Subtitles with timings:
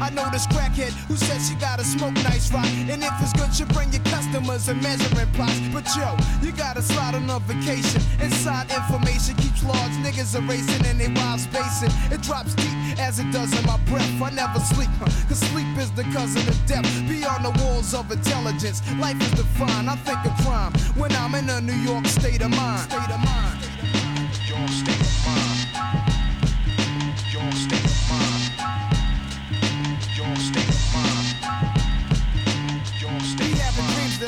[0.00, 2.66] I know this crackhead who said she gotta smoke nice rock.
[2.66, 5.60] And if it's good, you bring your customers and measuring plots.
[5.72, 8.00] But yo, you gotta slide on a vacation.
[8.20, 11.90] Inside information keeps large niggas erasing and they wild spacing.
[12.12, 14.10] It drops deep as it does in my breath.
[14.22, 16.84] I never sleep, huh, cause sleep is the cousin of death.
[17.08, 19.88] Beyond the walls of intelligence, life is defined.
[19.90, 22.90] I think of crime when I'm in a New York state of mind.
[22.90, 23.62] State of mind.
[23.62, 24.93] State of mind.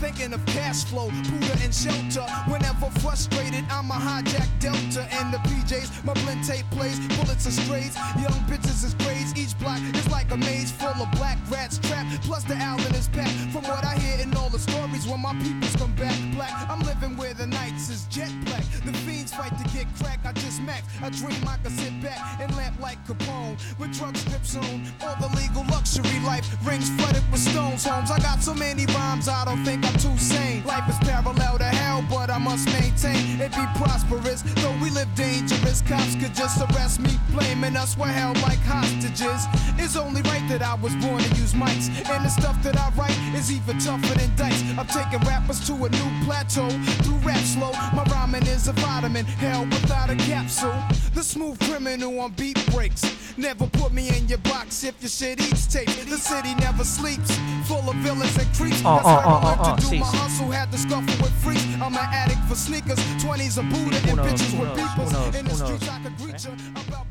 [0.00, 2.22] Thinking of cash flow, Buddha and shelter.
[2.46, 6.04] Whenever frustrated, I'm a hijack Delta and the PJs.
[6.04, 7.96] My blend tape plays, bullets are strays.
[8.14, 9.32] Young bitches is braids.
[9.36, 12.22] Each block is like a maze full of black rats trapped.
[12.22, 13.52] Plus the Allen is packed.
[13.52, 16.80] From what I hear in all the stories, when my peoples come back black, I'm
[16.80, 18.64] living where the nights is jet black.
[18.84, 20.20] The fiends fight to get crack.
[20.24, 20.82] I just max.
[21.02, 24.86] I dream I could sit back and lamp like Capone with drug strips on.
[25.02, 27.84] All the legal luxury life rings flooded with stones.
[27.84, 28.10] Homes.
[28.10, 30.64] I got so many rhymes, I don't think I'm too sane.
[30.64, 34.42] Life is parallel to hell, but I must maintain it be prosperous.
[34.62, 37.96] Though we live dangerous, cops could just arrest me, blaming us.
[37.96, 39.40] We're held like hostages.
[39.78, 42.90] It's only right that I was born to use mics, and the stuff that I
[42.96, 44.62] write is even tougher than dice.
[44.78, 46.68] I'm taking rappers to a new plateau
[47.02, 47.72] through rap slow.
[47.96, 50.76] My rhyming is a vitamin, hell without a capsule.
[51.14, 53.02] The smooth criminal on beat breaks.
[53.38, 55.88] Never put me in your box if your shit eats tape.
[56.10, 58.82] The city never sleeps, full of villains and creeps.
[58.84, 60.50] Oh, That's oh, how I oh, oh, to do sí, my hustle.
[60.50, 61.64] Had to scuffle with freaks.
[61.80, 62.98] I'm an addict for sneakers.
[63.22, 65.38] 20s a Buddha and bitches with beepers.
[65.38, 66.44] In the streets I could greet.
[66.88, 67.07] About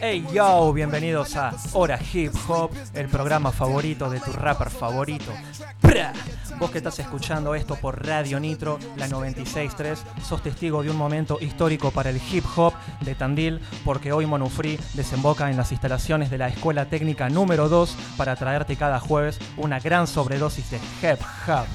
[0.00, 1.54] Hey yo, bienvenidos a.
[1.72, 5.32] Hora Hip Hop, el programa favorito de tu rapper favorito.
[5.80, 6.12] ¡Pra!
[6.58, 11.38] Vos que estás escuchando esto por Radio Nitro, la 96.3, sos testigo de un momento
[11.40, 16.38] histórico para el hip hop de Tandil, porque hoy Monufree desemboca en las instalaciones de
[16.38, 21.66] la Escuela Técnica número 2 para traerte cada jueves una gran sobredosis de hip hop.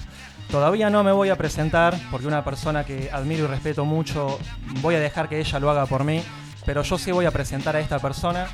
[0.51, 4.39] Todavía no me voy a presentar porque una persona que admiro y respeto mucho,
[4.81, 6.23] voy a dejar que ella lo haga por mí,
[6.69, 8.45] pero yo sí voy a presentar a esta persona.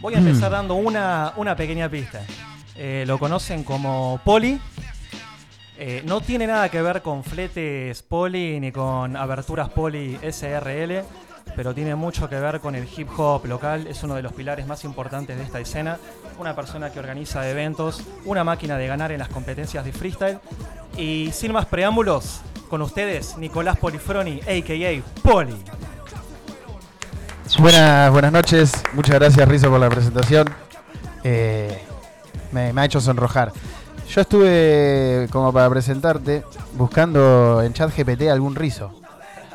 [0.00, 2.22] Voy a empezar dando una, una pequeña pista.
[2.74, 4.58] Eh, lo conocen como Poli.
[5.76, 11.02] Eh, no tiene nada que ver con fletes Poli ni con aberturas Poli SRL,
[11.54, 13.86] pero tiene mucho que ver con el hip hop local.
[13.86, 15.98] Es uno de los pilares más importantes de esta escena.
[16.38, 20.38] Una persona que organiza eventos, una máquina de ganar en las competencias de freestyle.
[20.96, 22.40] Y sin más preámbulos,
[22.70, 25.20] con ustedes, Nicolás Polifroni, a.k.a.
[25.20, 25.62] Poli.
[27.58, 30.48] Buenas, buenas noches, muchas gracias Rizo por la presentación.
[31.22, 31.78] Eh,
[32.50, 33.52] me, me ha hecho sonrojar.
[34.08, 36.44] Yo estuve, como para presentarte,
[36.74, 38.92] buscando en chat GPT algún Rizo.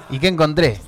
[0.10, 0.80] ¿Y qué encontré?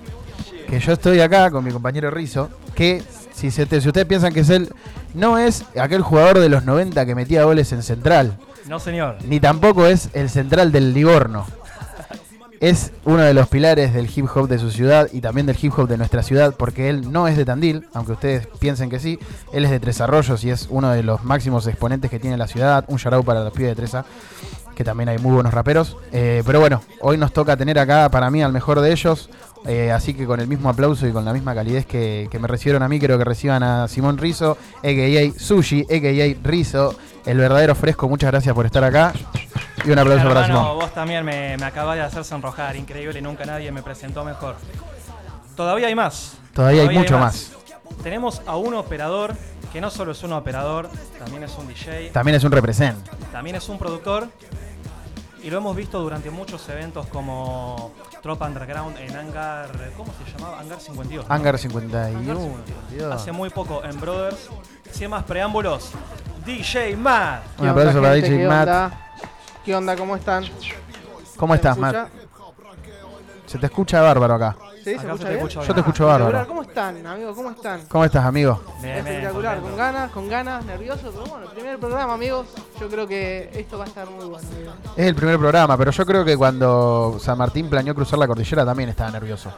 [0.70, 3.04] Que yo estoy acá con mi compañero Rizo, que
[3.34, 4.70] si, se te- si ustedes piensan que es él,
[5.14, 8.38] no es aquel jugador de los 90 que metía goles en Central.
[8.68, 9.18] No, señor.
[9.26, 11.46] ni tampoco es el central del Livorno.
[12.60, 15.72] Es uno de los pilares del hip hop de su ciudad y también del hip
[15.78, 19.18] hop de nuestra ciudad, porque él no es de Tandil, aunque ustedes piensen que sí.
[19.54, 22.48] Él es de Tres Arroyos y es uno de los máximos exponentes que tiene la
[22.48, 22.84] ciudad.
[22.90, 24.04] Un shout para los pibes de Tresa,
[24.76, 25.96] que también hay muy buenos raperos.
[26.12, 29.30] Eh, pero bueno, hoy nos toca tener acá para mí al mejor de ellos.
[29.66, 32.48] eh, así que con el mismo aplauso y con la misma calidez que, que me
[32.48, 35.40] recibieron a mí, creo que reciban a Simón Rizo, a.k.a.
[35.40, 36.48] Sushi, a.k.a.
[36.48, 36.96] Rizo,
[37.26, 38.10] el verdadero fresco.
[38.10, 39.14] Muchas gracias por estar acá.
[39.86, 40.64] Y un aplauso para Simón.
[40.76, 44.56] vos también me, me acabás de hacer sonrojar, increíble, nunca nadie me presentó mejor.
[45.56, 46.38] Todavía hay más.
[46.54, 47.52] Todavía hay mucho más.
[48.04, 49.36] Tenemos a un operador
[49.74, 50.90] que no solo es un operador,
[51.20, 52.98] también es un DJ, También es un represent.
[53.32, 54.28] también es un productor.
[55.42, 59.70] Y lo hemos visto durante muchos eventos como Tropa Underground en Hangar.
[59.96, 60.60] ¿Cómo se llamaba?
[60.60, 61.28] Hangar 52.
[61.28, 61.34] ¿no?
[61.34, 62.10] Hangar 51.
[62.20, 63.14] Hangar 52.
[63.14, 64.50] Hace muy poco en Brothers.
[64.92, 65.92] Sin más preámbulos,
[66.46, 67.44] DJ Matt.
[67.60, 68.14] Un aplauso para?
[68.16, 68.68] DJ ¿Qué Matt.
[68.68, 69.09] onda?
[69.66, 69.96] ¿Qué onda?
[69.96, 70.46] ¿Cómo están?
[71.38, 71.78] ¿Cómo ¿Se estás?
[71.78, 72.10] Matt?
[73.46, 74.56] Se te escucha bárbaro acá.
[74.84, 74.84] ¿Sí?
[74.84, 75.38] ¿Se Acá se escucha te bien?
[75.48, 76.22] escucha Yo te escucho Espectacular.
[76.22, 76.48] bárbaro.
[76.48, 77.36] ¿Cómo están, amigos?
[77.36, 77.82] ¿Cómo están?
[77.88, 78.62] ¿Cómo estás, amigo?
[78.82, 79.78] Bien, bien, Espectacular, con contento.
[79.84, 82.48] ganas, con ganas, nervioso, pero bueno, primer programa, amigos.
[82.80, 84.48] Yo creo que esto va a estar muy bueno.
[84.96, 88.64] Es el primer programa, pero yo creo que cuando San Martín planeó cruzar la cordillera
[88.66, 89.52] también estaba nervioso.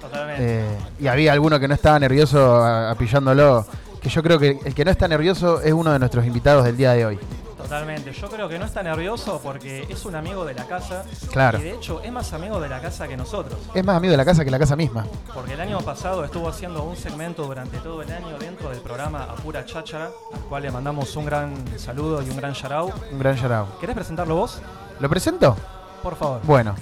[0.00, 0.42] Totalmente.
[0.60, 3.66] Eh, y había alguno que no estaba nervioso a- apillándolo.
[4.00, 6.76] Que yo creo que el que no está nervioso es uno de nuestros invitados del
[6.76, 7.18] día de hoy.
[7.64, 8.12] Totalmente.
[8.12, 11.02] Yo creo que no está nervioso porque es un amigo de la casa.
[11.32, 11.58] Claro.
[11.58, 13.58] Y de hecho es más amigo de la casa que nosotros.
[13.74, 15.06] Es más amigo de la casa que la casa misma.
[15.32, 19.24] Porque el año pasado estuvo haciendo un segmento durante todo el año dentro del programa
[19.24, 22.92] Apura Cháchara, al cual le mandamos un gran saludo y un gran out.
[23.10, 24.60] Un gran shout ¿Querés presentarlo vos?
[25.00, 25.56] ¿Lo presento?
[26.02, 26.40] Por favor.
[26.44, 26.74] Bueno,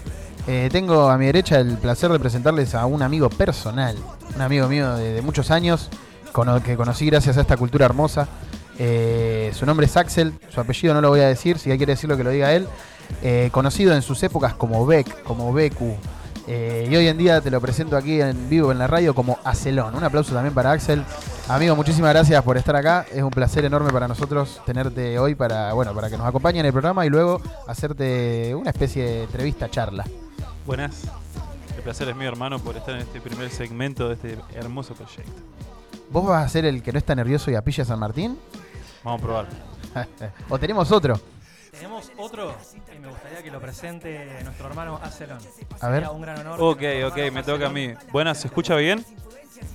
[0.48, 3.96] eh, tengo a mi derecha el placer de presentarles a un amigo personal,
[4.34, 5.88] un amigo mío de, de muchos años,
[6.32, 8.26] cono- que conocí gracias a esta cultura hermosa.
[8.78, 12.16] Eh, su nombre es Axel, su apellido no lo voy a decir, si quiere decirlo
[12.16, 12.66] que lo diga él.
[13.22, 15.96] Eh, conocido en sus épocas como Beck, como Beku.
[16.48, 19.38] eh, y hoy en día te lo presento aquí en vivo en la radio como
[19.44, 19.94] Acelón.
[19.94, 21.04] Un aplauso también para Axel.
[21.48, 23.04] Amigo, muchísimas gracias por estar acá.
[23.12, 26.66] Es un placer enorme para nosotros tenerte hoy para, bueno, para que nos acompañe en
[26.66, 30.04] el programa y luego hacerte una especie de entrevista charla.
[30.66, 31.02] Buenas.
[31.76, 35.32] El placer es mío, hermano, por estar en este primer segmento de este hermoso proyecto.
[36.12, 38.38] ¿Vos vas a ser el que no está nervioso y apilla a San Martín?
[39.02, 39.46] Vamos a probar.
[40.48, 41.18] ¿O tenemos otro?
[41.70, 42.54] Tenemos otro
[42.94, 45.38] y me gustaría que lo presente nuestro hermano Acelon.
[45.80, 46.00] A ver.
[46.02, 46.58] Sería un gran honor.
[46.60, 47.94] Ok, ok, me toca a Acelón- mí.
[48.12, 49.04] Buenas, ¿se escucha bien?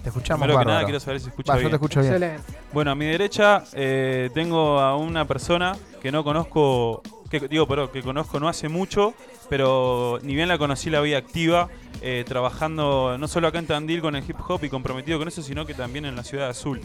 [0.04, 1.72] Te escuchamos Primero que nada, quiero saber si se escucha Va, yo bien.
[1.72, 2.14] te escucho bien.
[2.14, 2.44] Excelente.
[2.74, 7.92] Bueno, a mi derecha eh, tengo a una persona que no conozco, que digo, pero
[7.92, 9.14] que conozco no hace mucho,
[9.50, 11.70] pero ni bien la conocí la vida activa,
[12.02, 15.42] eh, trabajando no solo acá en Tandil con el hip hop y comprometido con eso,
[15.42, 16.82] sino que también en la ciudad de Azul.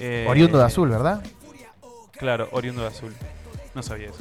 [0.00, 1.22] Eh, Oriundo de azul, ¿verdad?
[2.12, 3.14] Claro, oriundo de Azul.
[3.74, 4.18] No sabía eso.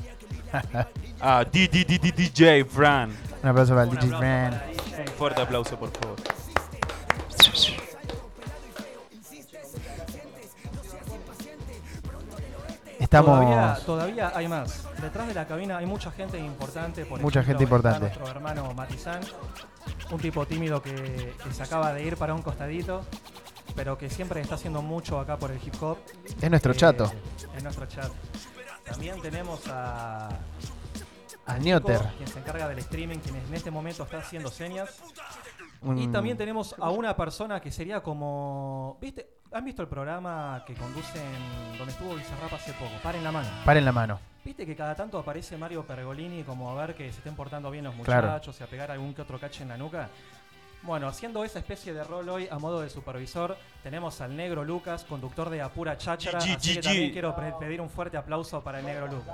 [1.21, 3.11] ah, D- D- D- D- DJ Fran.
[3.41, 4.61] Un aplauso para el Un DJ Fran.
[4.71, 5.05] DJ.
[5.17, 6.15] Fuerte aplauso, por favor.
[12.99, 13.39] Estamos.
[13.39, 14.83] Todavía, todavía hay más.
[15.03, 17.05] Detrás de la cabina hay mucha gente importante.
[17.05, 17.99] Por Mucha ejemplo, gente importante.
[17.99, 19.19] Nuestro hermano Matizán,
[20.09, 23.03] un tipo tímido que, que se acaba de ir para un costadito,
[23.75, 25.97] pero que siempre está haciendo mucho acá por el hip hop.
[26.41, 27.11] Es nuestro Eh, chato.
[27.55, 28.09] Es nuestro chat.
[28.85, 30.29] También tenemos a.
[31.45, 31.99] A Nioter.
[32.15, 35.01] quien se encarga del streaming, quien en este momento está haciendo señas.
[35.97, 38.97] Y también tenemos a una persona que sería como.
[39.01, 39.27] ¿Viste?
[39.51, 41.21] ¿Han visto el programa que conducen
[41.77, 42.91] donde estuvo Bizarrap hace poco?
[43.03, 43.49] Paren la mano.
[43.65, 44.19] Paren la mano.
[44.45, 47.85] ¿Viste que cada tanto aparece Mario Pergolini como a ver que se estén portando bien
[47.85, 48.27] los Claro.
[48.27, 50.09] muchachos y a pegar algún que otro cache en la nuca?
[50.81, 55.05] Bueno, haciendo esa especie de rol hoy a modo de supervisor, tenemos al negro Lucas,
[55.05, 56.39] conductor de Apura Cháchara.
[56.41, 57.13] G, Así que G, también G.
[57.13, 59.33] quiero pedir un fuerte aplauso para el negro Lucas.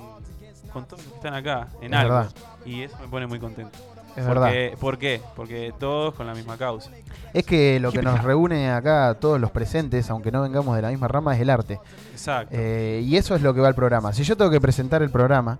[0.72, 2.14] con todos los que están acá en Es algo.
[2.14, 2.32] verdad.
[2.64, 3.78] Y eso me pone muy contento.
[4.16, 4.46] Es verdad.
[4.46, 5.20] Porque, ¿Por qué?
[5.34, 6.90] Porque todos con la misma causa.
[7.34, 10.82] Es que lo que nos reúne acá a todos los presentes, aunque no vengamos de
[10.82, 11.78] la misma rama, es el arte.
[12.12, 12.54] Exacto.
[12.56, 14.12] Eh, y eso es lo que va al programa.
[14.14, 15.58] Si yo tengo que presentar el programa,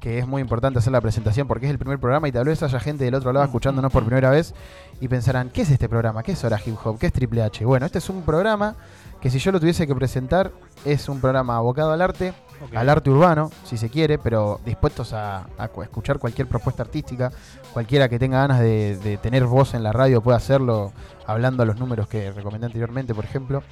[0.00, 2.62] que es muy importante hacer la presentación porque es el primer programa y tal vez
[2.62, 4.54] haya gente del otro lado escuchándonos por primera vez
[5.00, 6.22] y pensarán, ¿qué es este programa?
[6.22, 6.98] ¿Qué es Hora Hip Hop?
[6.98, 7.64] ¿Qué es Triple H?
[7.64, 8.76] Bueno, este es un programa
[9.24, 10.52] que si yo lo tuviese que presentar
[10.84, 12.34] es un programa abocado al arte,
[12.74, 17.32] al arte urbano, si se quiere, pero dispuestos a, a cu- escuchar cualquier propuesta artística,
[17.72, 20.92] cualquiera que tenga ganas de, de tener voz en la radio puede hacerlo
[21.26, 23.62] hablando a los números que recomendé anteriormente, por ejemplo.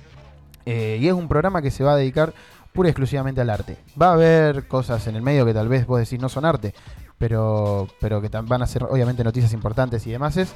[0.65, 2.33] Eh, y es un programa que se va a dedicar
[2.73, 3.77] pura y exclusivamente al arte.
[4.01, 6.73] Va a haber cosas en el medio que tal vez vos decís no son arte,
[7.19, 10.37] pero, pero que van a ser obviamente noticias importantes y demás.
[10.39, 10.55] es.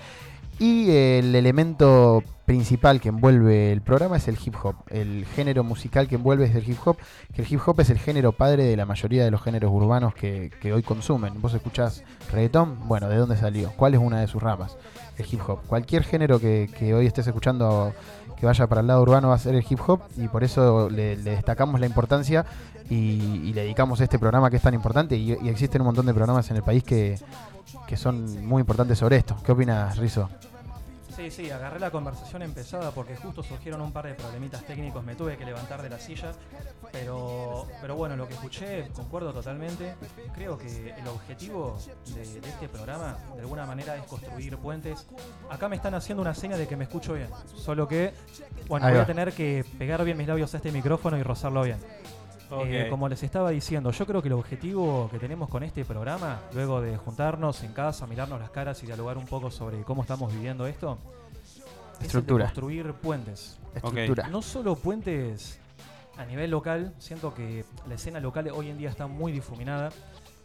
[0.59, 4.77] Y el elemento principal que envuelve el programa es el hip hop.
[4.89, 6.97] El género musical que envuelve es el hip hop,
[7.35, 10.15] que el hip hop es el género padre de la mayoría de los géneros urbanos
[10.15, 11.43] que, que hoy consumen.
[11.43, 13.71] Vos escuchás reggaetón, bueno, ¿de dónde salió?
[13.77, 14.79] ¿Cuál es una de sus ramas?
[15.19, 15.61] El hip hop.
[15.67, 17.93] Cualquier género que, que hoy estés escuchando
[18.39, 20.89] que vaya para el lado urbano va a ser el hip hop y por eso
[20.89, 22.47] le, le destacamos la importancia
[22.91, 22.95] y,
[23.49, 26.15] y le dedicamos este programa que es tan importante y, y existen un montón de
[26.15, 27.19] programas en el país que,
[27.87, 29.37] que son muy importantes sobre esto.
[29.45, 30.29] ¿Qué opinas, Rizo?
[31.17, 35.15] Sí, sí, agarré la conversación empezada porque justo surgieron un par de problemitas técnicos, me
[35.15, 36.33] tuve que levantar de la silla,
[36.93, 39.95] pero, pero bueno, lo que escuché, concuerdo totalmente,
[40.35, 41.79] creo que el objetivo
[42.15, 45.07] de, de este programa de alguna manera es construir puentes.
[45.49, 48.13] Acá me están haciendo una seña de que me escucho bien, solo que,
[48.69, 51.79] bueno, voy a tener que pegar bien mis labios a este micrófono y rozarlo bien.
[52.51, 56.41] Eh, como les estaba diciendo, yo creo que el objetivo que tenemos con este programa,
[56.55, 60.33] luego de juntarnos en casa, mirarnos las caras y dialogar un poco sobre cómo estamos
[60.33, 60.99] viviendo esto,
[61.45, 62.45] es el de Estructura.
[62.47, 63.59] construir puentes.
[63.75, 64.29] Estructura.
[64.29, 65.59] No solo puentes
[66.17, 69.91] a nivel local, siento que la escena local hoy en día está muy difuminada.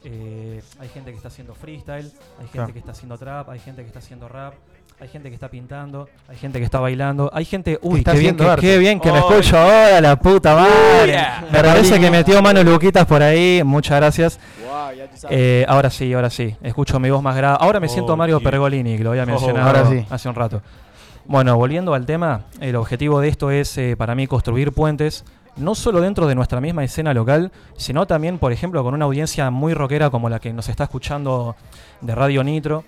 [0.03, 2.05] Eh, hay gente que está haciendo freestyle,
[2.39, 2.73] hay gente Claro.
[2.73, 4.55] que está haciendo trap, hay gente que está haciendo rap,
[5.01, 8.19] hay gente que está pintando, hay gente que está bailando, hay gente, uy, está qué
[8.19, 11.07] bien, que, qué bien que me Oh, escucho ahora, la puta madre.
[11.11, 11.43] yeah.
[11.51, 14.39] Me parece que metió mano Luquitas por ahí, muchas gracias.
[14.63, 15.07] Wow, ya.
[15.31, 17.57] Eh, ahora sí, ahora sí, escucho mi voz más grave.
[17.59, 18.49] Ahora me siento Oh, Mario yeah.
[18.51, 20.05] Pergolini, que lo había Oh, mencionado ahora sí.
[20.09, 20.61] hace un rato.
[21.25, 25.25] Bueno, volviendo al tema, el objetivo de esto es eh, para mí construir puentes,
[25.57, 29.49] no solo dentro de nuestra misma escena local, sino también, por ejemplo, con una audiencia
[29.49, 31.55] muy rockera como la que nos está escuchando
[32.01, 32.83] de Radio Nitro.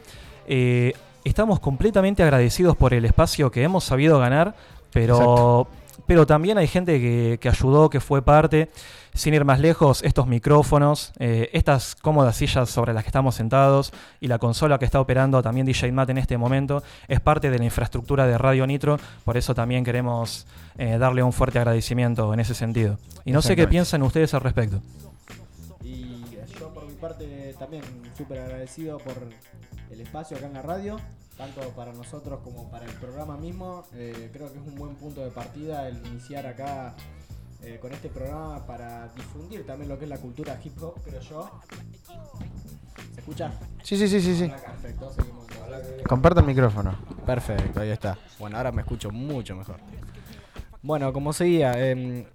[0.48, 0.93] Eh,
[1.24, 4.56] estamos completamente agradecidos por el espacio que hemos sabido ganar,
[4.92, 5.68] pero,
[6.06, 8.70] pero también hay gente que, que ayudó, que fue parte.
[9.15, 13.94] Sin ir más lejos, estos micrófonos, eh, estas cómodas sillas sobre las que estamos sentados
[14.20, 17.60] y la consola que está operando también DJ Matt en este momento es parte de
[17.60, 20.48] la infraestructura de Radio Nitro, por eso también queremos
[20.80, 22.98] eh, darle un fuerte agradecimiento en ese sentido.
[23.24, 24.82] Y no sé qué piensan ustedes al respecto.
[25.84, 26.24] Y
[26.60, 27.84] yo por mi parte también
[28.18, 29.13] súper agradecido por
[29.92, 30.98] el espacio acá en la radio,
[31.38, 33.84] tanto para nosotros como para el programa mismo.
[33.94, 36.96] Eh, creo que es un buen punto de partida el iniciar acá
[37.63, 41.22] eh, con este programa para difundir también lo que es la cultura hip hop, creo
[41.22, 41.52] yo.
[43.13, 43.52] ¿Se escucha?
[43.84, 44.50] Sí, sí, sí, sí, sí.
[44.50, 45.44] Perfecto, seguimos.
[46.08, 46.96] Comparta el micrófono.
[47.25, 48.18] Perfecto, ahí está.
[48.40, 49.78] Bueno, ahora me escucho mucho mejor.
[50.82, 52.25] Bueno, como seguía, em,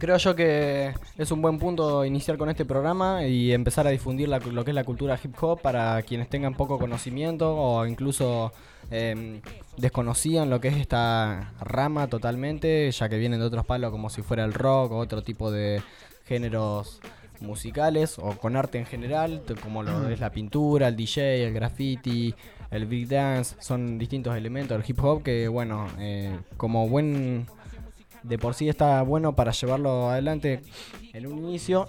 [0.00, 4.28] creo yo que es un buen punto iniciar con este programa y empezar a difundir
[4.28, 8.52] la- lo que es la cultura hip hop para quienes tengan poco conocimiento o incluso
[8.90, 9.40] em,
[9.76, 14.22] desconocían lo que es esta rama totalmente, ya que vienen de otros palos como si
[14.22, 15.80] fuera el rock o otro tipo de
[16.24, 17.00] géneros
[17.40, 22.34] musicales o con arte en general, como lo es la pintura, el DJ, el graffiti,
[22.70, 27.46] el breakdance, son distintos elementos del hip hop que, bueno, eh, como buen
[28.22, 30.62] de por sí está bueno para llevarlo adelante
[31.12, 31.88] en un inicio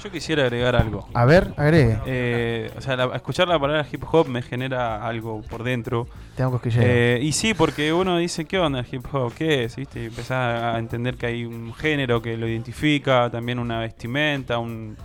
[0.02, 1.06] Yo quisiera agregar algo.
[1.14, 1.98] A ver, agregue.
[2.06, 6.08] Eh, o sea, la- escuchar la palabra hip hop me genera algo por dentro.
[6.36, 6.84] Tengo cosquilleos.
[6.84, 9.32] Eh, y sí, porque uno dice, ¿qué onda el hip hop?
[9.34, 9.76] ¿Qué es?
[9.76, 10.02] ¿Viste?
[10.02, 14.96] Y empezás a entender que hay un género que lo identifica, también una vestimenta, un,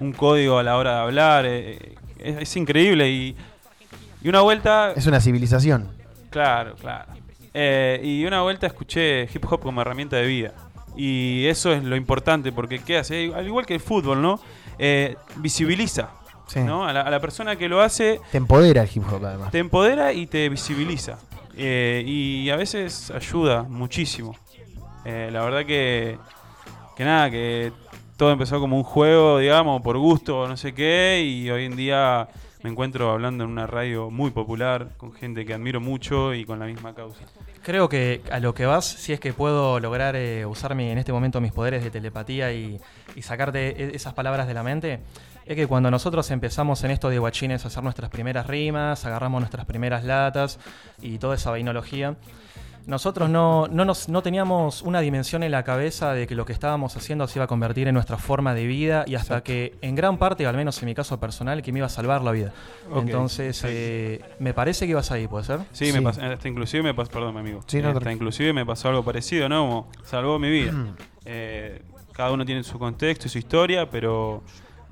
[0.00, 1.44] un código a la hora de hablar.
[1.46, 3.10] eh, es, es increíble.
[3.10, 3.36] Y,
[4.22, 4.92] y una vuelta.
[4.96, 5.88] Es una civilización.
[6.30, 7.12] Claro, claro.
[7.54, 10.52] Eh, y una vuelta escuché hip hop como herramienta de vida.
[10.96, 13.32] Y eso es lo importante, porque ¿qué hace?
[13.34, 14.40] Al igual que el fútbol, ¿no?
[14.78, 16.10] Eh, visibiliza,
[16.46, 16.60] Sí.
[16.60, 16.86] ¿no?
[16.86, 19.50] A la, a la persona que lo hace, Te empodera el hip hop además.
[19.50, 21.18] te empodera y te visibiliza.
[21.56, 24.34] Eh, y a veces ayuda muchísimo.
[25.04, 26.18] Eh, la verdad que,
[26.96, 27.72] que nada, que
[28.16, 32.28] todo empezó como un juego, digamos, por gusto no sé qué, y hoy en día
[32.62, 36.58] me encuentro hablando en una radio muy popular, con gente que admiro mucho y con
[36.58, 37.20] la misma causa.
[37.62, 40.98] Creo que a lo que vas, si es que puedo lograr eh, usar mi- en
[40.98, 42.80] este momento mis poderes de telepatía y,
[43.14, 45.00] y sacarte e- esas palabras de la mente,
[45.46, 49.40] es que cuando nosotros empezamos en esto de guachines a hacer nuestras primeras rimas, agarramos
[49.40, 50.58] nuestras primeras latas
[51.00, 52.16] y toda esa vainología,
[52.88, 56.54] nosotros no, no, nos, no teníamos una dimensión en la cabeza de que lo que
[56.54, 59.94] estábamos haciendo se iba a convertir en nuestra forma de vida y hasta que en
[59.94, 62.52] gran parte, al menos en mi caso personal, que me iba a salvar la vida.
[62.96, 65.60] Entonces, eh, me parece que ibas ahí, ¿puede ser?
[65.72, 65.92] Sí, Sí.
[65.92, 67.60] me pasó, hasta inclusive me pasó, perdón, mi amigo.
[67.66, 69.60] Sí, no, hasta inclusive me pasó algo parecido, ¿no?
[69.68, 70.72] Como salvó mi vida.
[71.26, 74.42] Eh, cada uno tiene su contexto y su historia, pero,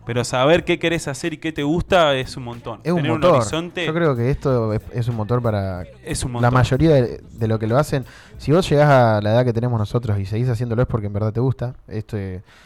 [0.06, 2.80] pero saber qué querés hacer y qué te gusta es un montón.
[2.84, 3.36] Es un Tener motor.
[3.36, 7.20] horizonte Yo creo que esto es, es un motor para es un la mayoría de,
[7.30, 8.04] de lo que lo hacen.
[8.38, 11.12] Si vos llegás a la edad que tenemos nosotros y seguís haciéndolo es porque en
[11.12, 11.74] verdad te gusta.
[11.88, 12.16] Esto,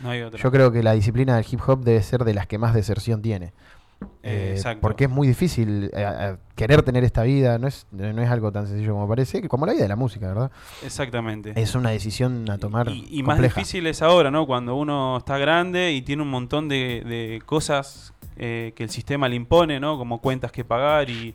[0.00, 0.38] No hay otra.
[0.38, 3.22] yo creo que la disciplina del hip hop debe ser de las que más deserción
[3.22, 3.53] tiene.
[4.02, 4.80] Eh, Eh, exacto.
[4.82, 8.66] porque es muy difícil eh, querer tener esta vida, no es, no es algo tan
[8.66, 10.50] sencillo como parece, como la vida de la música, ¿verdad?
[10.84, 11.52] Exactamente.
[11.56, 14.46] Es una decisión a tomar y, y más difícil es ahora, ¿no?
[14.46, 19.28] Cuando uno está grande y tiene un montón de, de cosas eh, que el sistema
[19.28, 19.96] le impone, ¿no?
[19.96, 21.34] Como cuentas que pagar y,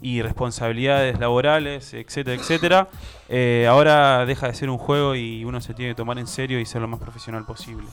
[0.00, 2.88] y responsabilidades laborales, etcétera, etcétera.
[3.68, 6.64] Ahora deja de ser un juego y uno se tiene que tomar en serio y
[6.66, 7.86] ser lo más profesional posible.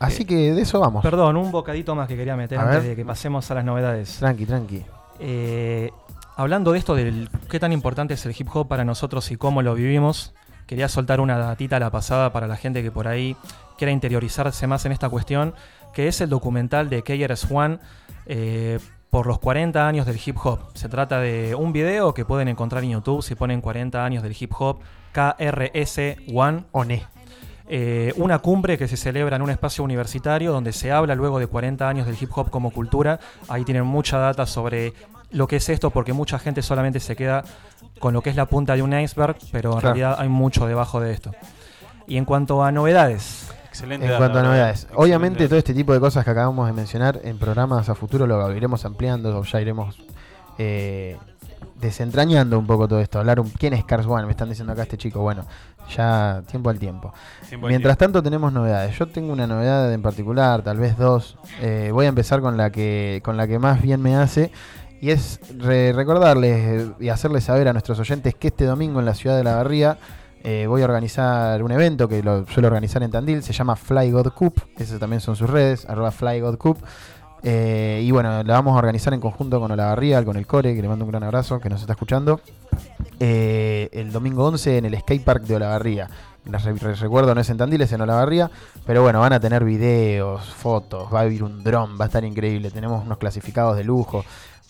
[0.00, 1.02] Así que de eso vamos.
[1.02, 2.90] Perdón, un bocadito más que quería meter A antes ver.
[2.90, 4.16] de que pasemos a las novedades.
[4.18, 4.82] Tranqui, tranqui.
[5.18, 5.90] Eh,
[6.36, 9.60] hablando de esto, del qué tan importante es el hip hop para nosotros y cómo
[9.60, 10.32] lo vivimos,
[10.66, 13.36] quería soltar una datita a la pasada para la gente que por ahí
[13.76, 15.54] quiera interiorizarse más en esta cuestión,
[15.92, 17.78] que es el documental de KRS One
[18.24, 18.78] eh,
[19.10, 20.60] por los 40 años del hip hop.
[20.74, 24.34] Se trata de un video que pueden encontrar en YouTube si ponen 40 años del
[24.38, 24.78] hip hop,
[25.12, 25.98] KRS
[26.32, 26.64] One.
[27.72, 31.46] Eh, una cumbre que se celebra en un espacio universitario donde se habla luego de
[31.46, 33.20] 40 años del hip hop como cultura.
[33.48, 34.92] Ahí tienen mucha data sobre
[35.30, 37.44] lo que es esto porque mucha gente solamente se queda
[38.00, 39.94] con lo que es la punta de un iceberg, pero en Claro.
[39.94, 41.30] realidad hay mucho debajo de esto.
[42.08, 44.04] Y en cuanto a novedades, Excelente.
[44.04, 46.72] En data, cuanto a novedades, Excelente obviamente todo este tipo de cosas que acabamos de
[46.72, 49.96] mencionar en programas a futuro lo iremos ampliando o ya iremos
[50.58, 51.16] eh,
[51.80, 53.18] desentrañando un poco todo esto.
[53.18, 55.20] Hablar un, quién es Cars One, me están diciendo acá este chico.
[55.20, 55.44] Bueno,
[55.96, 57.12] ya tiempo al tiempo.
[57.48, 58.12] Tiempo al Mientras tiempo.
[58.12, 58.96] tanto tenemos novedades.
[58.98, 61.38] Yo tengo una novedad en particular, tal vez dos.
[61.60, 64.50] Eh, voy a empezar con la que con la que más bien me hace
[65.00, 69.06] y es re- recordarles eh, y hacerles saber a nuestros oyentes que este domingo en
[69.06, 69.96] la ciudad de La Barría
[70.42, 74.10] eh, voy a organizar un evento que lo suelo organizar en Tandil, se llama Fly
[74.10, 76.78] God Cup, esas también son sus redes, arroba Fly God Cup.
[77.42, 80.82] Eh, y bueno, la vamos a organizar en conjunto con Olavarría, con el Core, que
[80.82, 82.40] le mando un gran abrazo, que nos está escuchando.
[83.18, 86.08] Eh, el domingo 11 en el skatepark de Olavarría.
[86.50, 88.50] Les re- re- recuerdo, no es en Tandil, es en Olavarría.
[88.86, 92.24] Pero bueno, van a tener videos, fotos, va a haber un dron, va a estar
[92.24, 92.70] increíble.
[92.70, 94.18] Tenemos unos clasificados de lujo.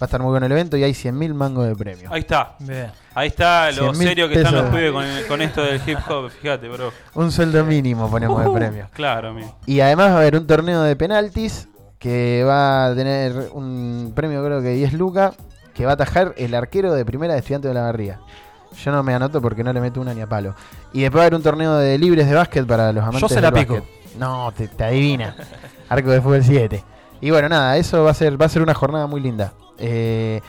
[0.03, 2.09] Va a estar muy bueno el evento y hay 100.000 mangos de premio.
[2.11, 2.55] Ahí está.
[2.61, 2.91] bien.
[3.15, 6.31] Ahí está lo 100.000 serio que están los pibes con, con esto del hip hop.
[6.31, 6.91] Fíjate, bro.
[7.15, 8.89] Un sueldo mínimo ponemos de premio.
[8.95, 9.55] Claro, amigo.
[9.67, 11.69] Y además va a haber un torneo de penaltis
[12.01, 15.37] que va a tener un premio creo que 10 lucas
[15.75, 18.19] que va a atajar el arquero de primera de estudiante de la Barría.
[18.83, 20.55] Yo no me anoto porque no le meto una ni a palo.
[20.93, 23.29] Y después va a haber un torneo de libres de básquet para los amantes Yo
[23.29, 23.75] se del la pico.
[23.75, 24.17] básquet.
[24.19, 25.37] No, te, te adivina.
[25.89, 26.83] Arco de fútbol 7.
[27.21, 29.53] Y bueno, nada, eso va a ser, va a ser una jornada muy linda.
[29.79, 30.41] Eh,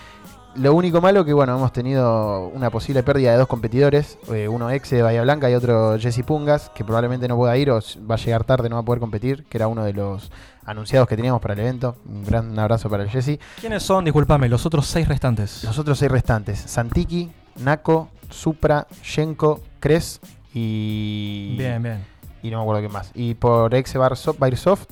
[0.56, 4.18] lo único malo que, bueno, hemos tenido una posible pérdida de dos competidores.
[4.34, 7.72] eh, uno ex de Bahía Blanca y otro Jesse Pungas, que probablemente no pueda ir
[7.72, 10.32] o va a llegar tarde, no va a poder competir, que era uno de los
[10.66, 11.96] anunciados que teníamos para el evento.
[12.06, 13.40] Un gran abrazo para el Jesse.
[13.60, 15.64] ¿Quiénes son, discúlpame, los otros seis restantes?
[15.64, 20.20] Los otros seis restantes: Santiki, Nako, Supra, Shenko, Cres
[20.54, 21.56] y.
[21.58, 22.06] Bien, bien.
[22.44, 23.12] Y no me acuerdo qué más.
[23.14, 24.88] Y por ex Barso- Bairsoft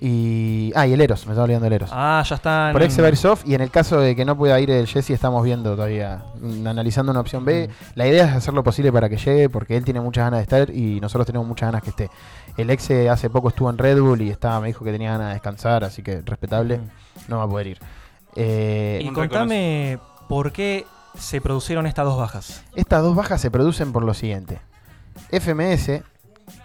[0.00, 0.72] y.
[0.74, 1.90] Ah, y el Eros, me estaba olvidando el Eros.
[1.92, 2.72] Ah, ya están.
[2.72, 5.44] Por ex Bairsoft y en el caso de que no pueda ir el Jesse, estamos
[5.44, 7.68] viendo todavía, mm, analizando una opción B.
[7.94, 10.42] La idea es hacer lo posible para que llegue, porque él tiene muchas ganas de
[10.42, 12.10] estar y nosotros tenemos muchas ganas que esté.
[12.56, 15.12] El ex eh, hace poco estuvo en Red Bull y estaba, me dijo que tenía
[15.12, 16.80] ganas de descansar, así que respetable,
[17.28, 17.78] no va a poder ir.
[18.34, 20.86] Eh, Y contame por qué
[21.18, 22.64] se produjeron estas dos bajas.
[22.74, 24.60] Estas dos bajas se producen por lo siguiente.
[25.30, 26.02] FMS,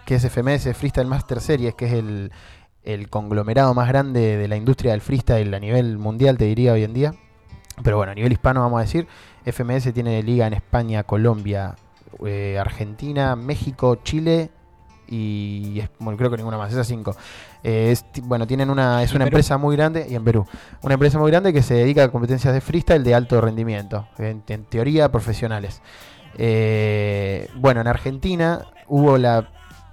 [0.06, 2.32] que es FMS Freestyle Master Series, que es el,
[2.84, 6.84] el conglomerado más grande de la industria del freestyle a nivel mundial, te diría hoy
[6.84, 7.14] en día.
[7.82, 9.06] Pero bueno, a nivel hispano vamos a decir,
[9.44, 11.74] FMS tiene liga en España, Colombia,
[12.24, 14.50] eh, Argentina, México, Chile
[15.12, 17.14] y bueno, creo que ninguna más, esas cinco.
[17.62, 19.36] Eh, es bueno, tienen una, es ¿Y una Perú?
[19.36, 20.46] empresa muy grande y en Perú.
[20.80, 24.42] Una empresa muy grande que se dedica a competencias de freestyle de alto rendimiento, en,
[24.48, 25.82] en teoría profesionales.
[26.38, 29.48] Eh, bueno, en Argentina hubo la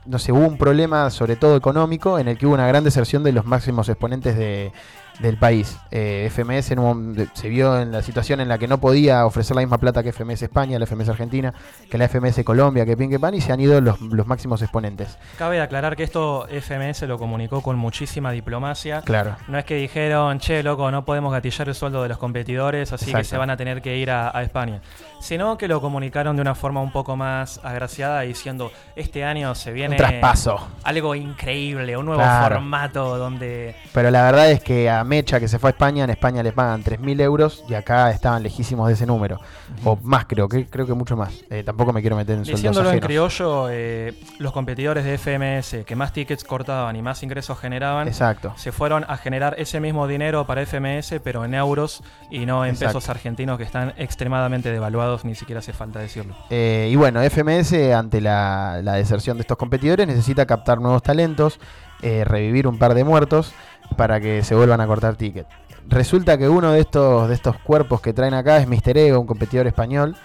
[0.06, 3.24] no sé, hubo un problema sobre todo económico en el que hubo una gran deserción
[3.24, 4.72] de los máximos exponentes de,
[5.20, 5.78] del país.
[5.92, 9.26] Eh, FMS en un mom- se vio en la situación en la que no podía
[9.26, 11.54] ofrecer la misma plata que FMS España, la FMS Argentina,
[11.90, 14.62] que la FMS Colombia, que Pin que Pan, y se han ido los, los máximos
[14.62, 15.18] exponentes.
[15.38, 19.02] Cabe aclarar que esto FMS lo comunicó con muchísima diplomacia.
[19.02, 19.36] Claro.
[19.48, 23.14] No es que dijeron, che, loco, no podemos gatillar el sueldo de los competidores, así
[23.14, 24.82] que se van a tener que ir a, a España.
[25.20, 29.74] Sino que lo comunicaron de una forma un poco más agraciada, diciendo, este año se
[29.74, 30.66] viene Un traspaso.
[30.84, 32.56] algo increíble, un nuevo Claro.
[32.56, 33.76] formato donde...
[33.94, 36.54] Pero la verdad es que a Mecha, que se fue a España, en España le
[36.54, 39.40] pagan 3.000 euros y acá estaban lejísimos de ese número.
[39.84, 41.34] O más, creo que creo que mucho más.
[41.50, 43.06] Eh, tampoco me quiero meter en sueldos Diciéndolo en ajenos.
[43.08, 48.54] criollo, eh, los competidores de FMS que más tickets cortaban y más ingresos generaban, Exacto.
[48.56, 52.72] se fueron a generar ese mismo dinero para FMS, pero en euros y no en
[52.72, 53.00] Exacto.
[53.00, 56.36] pesos argentinos que están extremadamente devaluados, ni siquiera hace falta decirlo.
[56.52, 61.60] Eh, y bueno, FMS ante la, la deserción de estos competidores necesita captar nuevos talentos,
[62.02, 63.52] eh, revivir un par de muertos
[63.98, 65.48] para que se vuelvan a cortar ticket.
[65.88, 69.28] Resulta que uno de estos, de estos cuerpos que traen acá es Mister Ego, un
[69.28, 70.16] competidor español.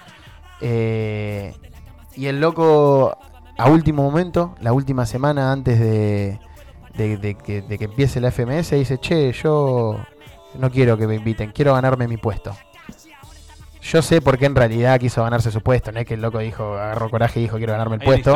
[0.61, 1.55] eh,
[2.17, 3.17] y el loco,
[3.59, 6.39] a último momento, la última semana antes de,
[6.97, 9.99] de- de que, de que empiece la FMS, dice, che, yo
[10.59, 12.55] no quiero que me inviten, quiero ganarme mi puesto.
[13.83, 16.39] Yo sé por qué en realidad quiso ganarse su puesto, no es que el loco
[16.39, 18.33] dijo, agarró coraje y dijo quiero ganarme el Hay puesto.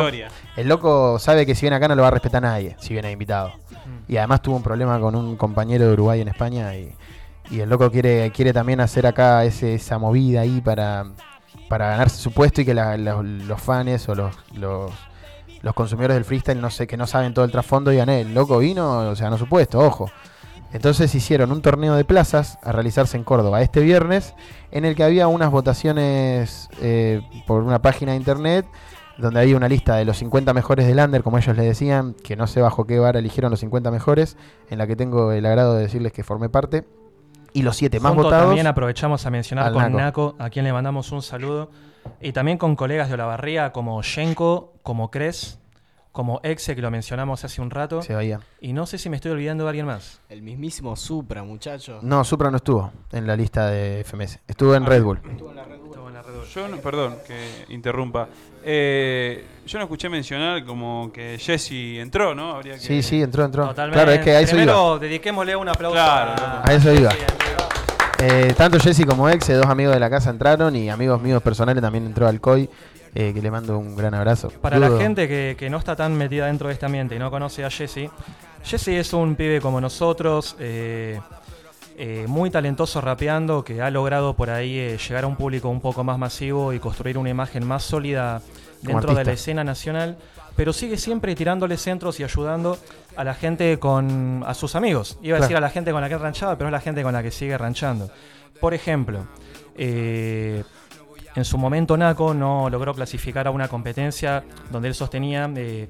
[0.57, 3.11] El loco sabe que si viene acá no lo va a respetar nadie, si viene
[3.11, 3.53] invitado.
[4.07, 6.95] Y además tuvo un problema con un compañero de Uruguay en España y,
[7.51, 11.05] el loco quiere, quiere también hacer acá ese, esa movida ahí para,
[11.67, 16.69] para ganarse su puesto y que los fans o los, los, consumidores del freestyle no
[16.69, 19.37] sé, que no saben todo el trasfondo digan, eh, el loco vino, o sea, ganó
[19.37, 20.11] su puesto, ojo.
[20.71, 24.35] Entonces hicieron un torneo de plazas a realizarse en Córdoba este viernes,
[24.71, 28.65] en el que había unas votaciones eh, por una página de internet,
[29.19, 32.35] donde había una lista de los 50 mejores del under, como ellos le decían, que
[32.35, 34.37] no sé bajo qué vara eligieron los 50 mejores,
[34.69, 36.85] en la que tengo el agrado de decirles que formé parte,
[37.53, 38.47] y los 7 más votados.
[38.47, 39.97] también aprovechamos a mencionar con Naco.
[39.97, 40.35] Naco.
[40.37, 41.69] a quien le mandamos un saludo,
[42.21, 45.59] y también con colegas de Olavarría como Shenko, como Cres,
[46.11, 48.39] como Exe, que lo mencionamos hace un rato, Se oía.
[48.59, 50.21] y no sé si me estoy olvidando de alguien más.
[50.27, 51.99] El mismísimo Supra, muchacho.
[52.01, 55.19] No, Supra no estuvo en la lista de FMS, estuvo en Red Bull.
[56.53, 58.27] Yo, no- perdón que interrumpa.
[58.63, 62.51] Eh, yo no escuché mencionar como que Jesse entró, ¿no?
[62.55, 62.79] Habría que...
[62.79, 63.67] Sí, sí, entró, entró.
[63.67, 63.95] Totalmente.
[64.03, 64.63] Claro, es que a eso iba.
[64.65, 66.67] Primero, dediquémosle un aplauso Claro, a...
[66.67, 67.11] A eso iba.
[68.21, 71.81] Eh, tanto Jesse como Exe, dos amigos de la casa entraron y amigos míos personales
[71.81, 72.69] también entró Alcoy,
[73.15, 74.49] eh, que le mando un gran abrazo.
[74.61, 77.31] Para la gente que, que no está tan metida dentro de este ambiente y no
[77.31, 78.09] conoce a Jesse,
[78.63, 81.17] Jesse es un pibe como nosotros, eh,
[82.01, 85.81] eh, muy talentoso rapeando, que ha logrado por ahí eh, llegar a un público un
[85.81, 88.41] poco más masivo y construir una imagen más sólida
[88.81, 90.17] dentro de la escena nacional,
[90.55, 92.77] pero sigue siempre tirándole centros y ayudando
[93.17, 94.45] a la gente con.
[94.47, 95.17] a sus amigos.
[95.21, 97.11] Iba a decir a la gente con la que ranchaba, pero es la gente con
[97.11, 98.09] la que sigue ranchando.
[98.61, 99.27] Por ejemplo,
[99.75, 100.63] eh,
[101.35, 105.89] en su momento Naco no logró clasificar a una competencia donde él sostenía eh,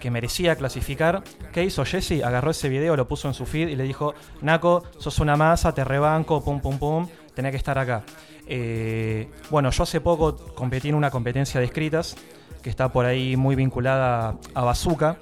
[0.00, 1.22] que merecía clasificar.
[1.52, 2.22] ¿Qué hizo Jesse?
[2.24, 5.72] Agarró ese video, lo puso en su feed y le dijo, Naco, sos una masa,
[5.72, 7.08] te rebanco, pum, pum, pum.
[7.34, 8.02] tenés que estar acá.
[8.46, 12.16] Eh, bueno, yo hace poco competí en una competencia de escritas
[12.62, 15.18] que está por ahí muy vinculada a Bazooka.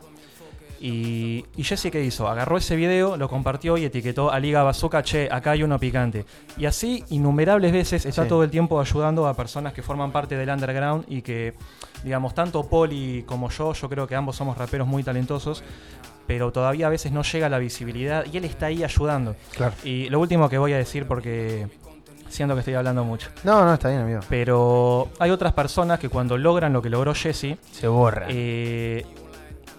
[0.82, 2.26] Y, y Jesse, ¿qué hizo?
[2.26, 6.24] Agarró ese video, lo compartió y etiquetó a Liga Bazooka, che, acá hay uno picante.
[6.56, 8.28] Y así, innumerables veces, está Sí.
[8.30, 11.52] todo el tiempo ayudando a personas que forman parte del underground y que,
[12.02, 15.62] digamos, tanto Poli como yo, yo creo que ambos somos raperos muy talentosos,
[16.26, 19.36] pero todavía a veces no llega la visibilidad y él está ahí ayudando.
[19.54, 19.74] Claro.
[19.84, 21.66] Y lo último que voy a decir, porque
[22.30, 24.20] siento que estoy hablando mucho, No, no, está bien, amigo.
[24.30, 28.26] pero hay otras personas que cuando logran lo que logró Jesse, Se borra.
[28.30, 29.04] eh,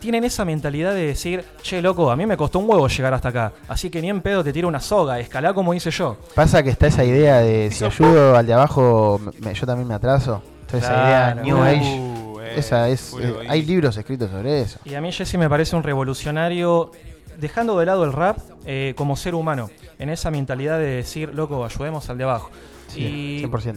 [0.02, 3.30] tienen esa mentalidad de decir, che, loco, a mí me costó un huevo llegar hasta
[3.30, 6.18] acá, así que ni en pedo te tiro una soga, escalá como hice yo.
[6.36, 9.94] Pasa que está esa idea de si ayudo al de abajo, me- yo también me
[9.94, 10.42] atraso.
[10.68, 11.36] Toda esa idea.
[11.44, 11.98] New Uh, Age.
[12.44, 13.14] eh, Esa es.
[13.22, 14.80] eh, hay libros escritos sobre eso.
[14.86, 16.92] Y a mí Jesse me parece un revolucionario,
[17.38, 21.64] dejando de lado el rap eh, como ser humano, en esa mentalidad de decir, loco,
[21.64, 22.50] ayudemos al de abajo.
[22.88, 23.76] Sí, y, 100%.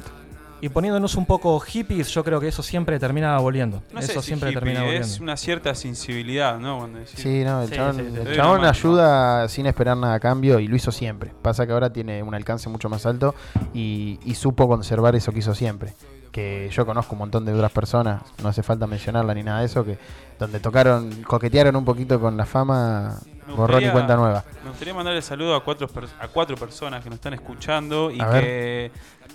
[0.64, 3.82] Y poniéndonos un poco hippies, yo creo que eso siempre termina volviendo.
[3.92, 5.06] No sé eso si siempre hippie, termina volviendo.
[5.06, 6.78] es una cierta sensibilidad, ¿no?
[6.78, 8.20] Cuando decís- Sí, no, el Sí, chabón, sí, sí.
[8.28, 11.32] el chabón ayuda sin esperar nada a cambio y lo hizo siempre.
[11.42, 13.34] Pasa que ahora tiene un alcance mucho más alto
[13.74, 15.94] y, y supo conservar eso que hizo siempre.
[16.32, 19.66] Que yo conozco un montón de otras personas, no hace falta mencionarla ni nada de
[19.66, 19.98] eso, que
[20.38, 24.44] donde tocaron, coquetearon un poquito con la fama, Me borrón y gustaría- cuenta nueva.
[24.64, 28.26] Me gustaría mandarle saludo a cuatro, a cuatro personas que nos están escuchando y A
[28.26, 28.90] ver.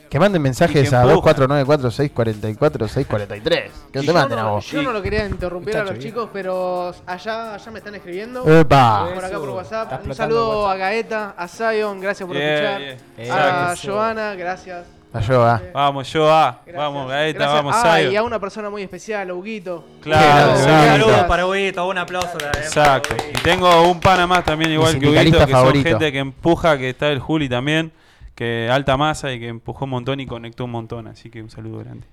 [0.10, 1.34] Que manden mensajes a empuja.
[1.34, 3.72] 2494 644 643.
[3.94, 4.66] Que Y te manden a vos.
[4.66, 8.44] yo no lo quería interrumpir a los chicos, pero allá, allá me están escribiendo.
[8.60, 9.10] ¡Epa!
[9.14, 9.56] por acá por Eso.
[9.58, 9.92] WhatsApp.
[9.94, 12.98] Está Un saludo a Gaeta, a Zion, gracias por Yeah, escuchar.
[13.26, 13.72] yeah.
[13.72, 13.76] A.
[13.76, 14.86] Joana, gracias.
[15.12, 15.60] Ayó, ah.
[15.74, 16.76] vamos, yo a, Gracias.
[16.78, 17.64] vamos, Gaeta, Gracias.
[17.64, 18.14] vamos, Ah, Zion.
[18.14, 19.84] y a una persona muy especial, a Huguito.
[20.02, 20.86] Claro, exacto.
[20.86, 22.38] Saludos para Huguito, un aplauso.
[22.38, 23.16] también Exacto.
[23.34, 25.90] Y tengo un pana más también, igual que Huguito, que favorito.
[25.90, 27.92] son gente que empuja, que está el Juli también,
[28.40, 31.08] que alta masa y que empujó un montón y conectó un montón.
[31.08, 32.08] Así que un saludo grande.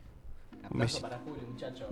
[0.72, 0.84] Un.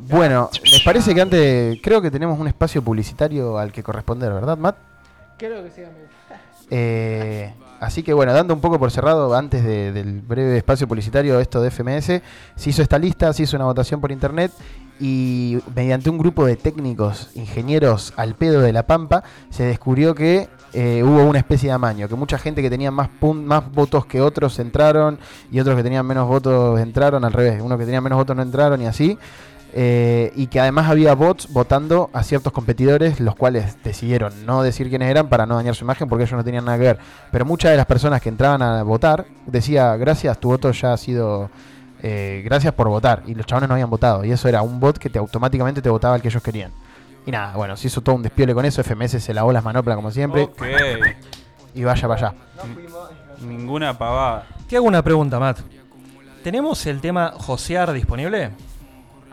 [0.09, 4.59] Bueno, ¿les parece que antes creo que tenemos un espacio publicitario al que corresponder, ¿verdad,
[4.59, 4.77] Matt?
[5.39, 6.07] Creo que sí, amigo.
[6.71, 11.39] Eh, así que bueno, dando un poco por cerrado antes de- del breve espacio publicitario
[11.41, 12.23] esto de FMS,
[12.57, 14.51] se hizo esta lista, se hizo una votación por internet
[15.01, 20.49] y mediante un grupo de técnicos, ingenieros al pedo de la Pampa, se descubrió que
[20.73, 24.07] eh, hubo una especie de amaño, que mucha gente que tenía más, pun- más votos
[24.07, 25.19] que otros entraron
[25.51, 28.43] y otros que tenían menos votos entraron, al revés, unos que tenían menos votos no
[28.43, 29.19] entraron y así.
[29.77, 34.89] Eh, y que además había bots votando a ciertos competidores, los cuales decidieron no decir
[34.89, 36.99] quiénes eran para no dañar su imagen porque ellos no tenían nada que ver.
[37.33, 40.97] Pero muchas de las personas que entraban a votar decía, gracias, tu voto ya ha
[40.97, 41.51] sido...
[42.03, 43.25] eh, gracias por votar.
[43.27, 44.25] Y los chabones no habían votado.
[44.25, 46.71] Y eso era un bot que te automáticamente te votaba el que ellos querían.
[47.27, 48.81] Y nada, bueno, se hizo todo un despiole con eso.
[48.85, 50.43] FMS se lavó las manoplas como siempre.
[50.43, 50.63] Ok.
[51.75, 52.35] Y vaya para allá.
[53.45, 54.47] Ninguna pavada.
[54.69, 55.59] Te hago una pregunta, Matt.
[56.45, 58.51] ¿Tenemos el tema Josear disponible?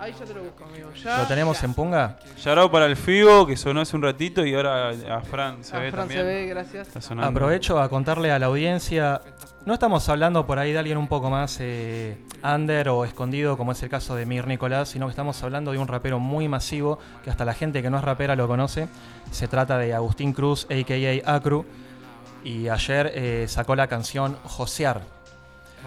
[0.02, 0.90] Ahí ya te lo busco, amigo.
[1.04, 1.68] Ya, ¿Lo tenemos ya.
[1.68, 2.18] en punga?
[2.44, 5.80] Yarao para el Figo, que sonó hace un ratito, y ahora a Fran se A
[5.80, 6.22] ve Ah, Fran también.
[6.22, 6.88] se ve, gracias.
[6.88, 7.30] Está sonando.
[7.30, 9.22] Aprovecho a contarle a la audiencia,
[9.64, 13.74] no estamos hablando por ahí de alguien un poco más eh, under o escondido, como
[13.74, 16.98] es el caso de Mir Nicolás, sino que estamos hablando de un rapero muy masivo,
[17.24, 18.88] que hasta la gente que no es rapera lo conoce.
[19.30, 21.36] Se trata de Agustín Cruz, a.k.a.
[21.36, 21.64] Acru,
[22.44, 24.98] y ayer eh, sacó la canción Josear.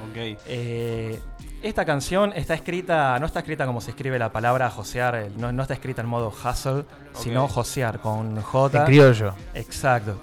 [0.09, 0.39] Ok.
[0.47, 1.21] Eh,
[1.65, 5.63] esta canción está escrita, no está escrita como se escribe la palabra josear, no, no
[5.63, 8.79] está escrita en modo hustle, sino josear con J.
[8.79, 9.35] En criollo.
[9.55, 10.21] Exacto.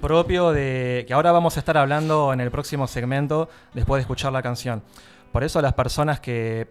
[0.00, 1.04] Propio de.
[1.08, 4.82] que ahora vamos a estar hablando en el próximo segmento después de escuchar la canción.
[5.32, 6.68] Por eso las personas que,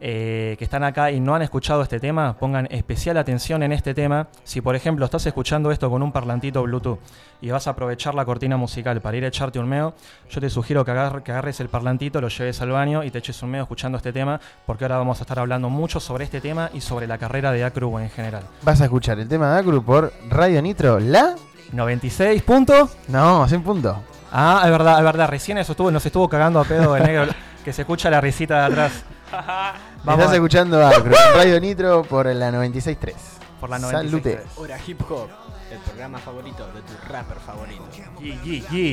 [0.00, 3.94] eh, que están acá y no han escuchado este tema, pongan especial atención en este
[3.94, 4.28] tema.
[4.44, 6.98] Si por ejemplo estás escuchando esto con un parlantito Bluetooth
[7.40, 9.94] y vas a aprovechar la cortina musical para ir a echarte un meo,
[10.30, 13.18] yo te sugiero que, agar- que agarres el parlantito, lo lleves al baño y te
[13.18, 16.40] eches un meo escuchando este tema, porque ahora vamos a estar hablando mucho sobre este
[16.40, 18.42] tema y sobre la carrera de Acru en general.
[18.62, 20.98] Vas a escuchar el tema de Acru por Radio Nitro.
[21.00, 21.34] ¿La?
[21.72, 22.96] 96 puntos.
[23.08, 23.96] No, 100 puntos.
[24.32, 25.28] Ah, es verdad, es verdad.
[25.28, 27.26] Recién eso estuvo, nos estuvo cagando a pedo el negro,
[27.64, 29.04] que se escucha la risita de atrás.
[29.32, 33.14] Vamos Estás a- escuchando en Radio Nitro por la 96.3.
[33.60, 34.34] por la Salute.
[34.36, 34.58] 96.
[34.58, 35.28] Hora Hip Hop,
[35.72, 37.84] el programa favorito de tu rapper favorito.
[38.24, 38.92] Yi, yi, yi.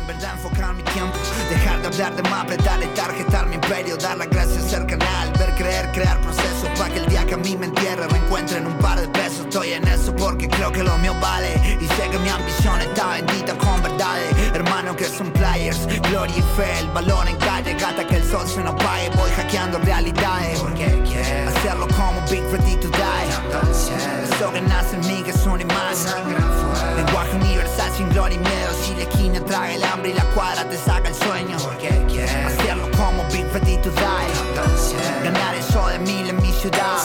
[0.00, 1.12] En verdad enfocar mi tiempo.
[1.50, 3.98] Dejar de hablar de más, apretarle tarjetar mi imperio.
[3.98, 7.36] Dar las gracias ser canal, ver, creer, crear proceso Pa' que el día que a
[7.36, 10.96] mí me entierre reencuentren un par de pesos Estoy en eso porque creo que lo
[10.96, 11.60] mío vale.
[11.78, 14.34] Y sé que mi ambición está bendita con verdades.
[14.54, 18.48] Hermano que son players, gloria y fe El valor en calle, gata que el sol
[18.48, 19.10] se nos apague.
[19.10, 20.58] Voy hackeando realidades.
[20.58, 25.46] Porque quiero hacerlo como Big Ready to Die Eso que nace en mí que es
[25.46, 28.70] una imagen Lenguaje universal sin gloria y miedo.
[28.84, 31.56] Si la esquina traga el hambre y la cuadra te saca el sueño.
[31.58, 35.24] Porque quiero hacerlo como Big Ready to Die.
[35.24, 37.02] Ganar eso de mil en mi ciudad.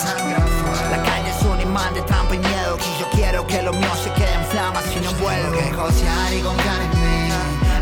[0.92, 2.78] La calle es un imán de trampa y miedo.
[2.78, 5.58] Y yo quiero que lo mío se quede en flamas si no vuelvo.
[5.58, 7.32] que josear y confiar en mí.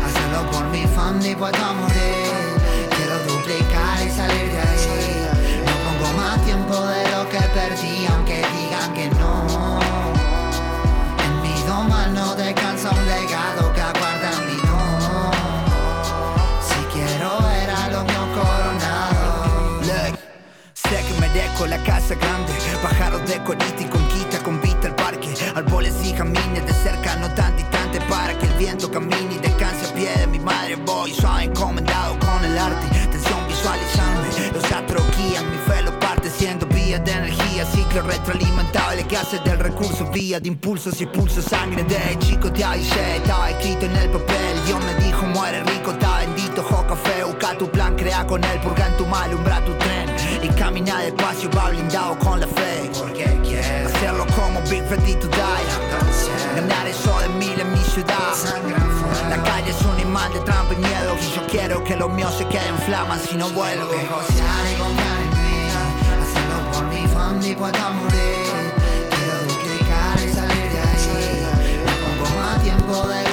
[0.03, 2.33] Hacerlo por mi familia y puedo morir.
[2.97, 5.27] Quiero duplicar y salir de ahí.
[5.63, 9.74] No pongo más tiempo de lo que perdí, aunque digan que no.
[21.67, 25.29] La casa grande, pájaros de colita y conquista con vista al parque.
[25.55, 29.85] Árboles y jamines de cerca, no tan distante para que el viento camine y descanse
[29.85, 30.75] a pie de mi madre.
[30.75, 34.27] Voy suave encomendado con el arte, tensión visualizarme.
[34.53, 39.39] Los astros guían, mi fe lo parte siendo vías de energía, ciclo retroalimentable que hace
[39.39, 43.95] del recurso vía de impulsos y pulso sangre de chico te avisé, estaba escrito en
[43.95, 44.65] el papel.
[44.65, 48.59] Dios me dijo muere rico, está bendito, jo café, busca tu plan, crea con él,
[48.59, 50.14] purga en tu mal, umbra tu tren
[50.55, 52.89] camina despacio, va blindado con la fe.
[52.97, 56.55] Porque quiero hacerlo como Big Ready to Die.
[56.55, 58.33] Ganar eso de mil en mi ciudad.
[59.29, 61.15] La calle es un imán de trampa y miedo.
[61.21, 63.89] Y yo quiero que lo mío se quede en flamas si no vuelvo.
[63.89, 65.69] Que y confiar en mí.
[66.23, 68.73] Hacerlo por mi familia pueda morir.
[69.11, 71.45] Quiero duplicar y salir de ahí.
[71.85, 73.24] No pongo más tiempo de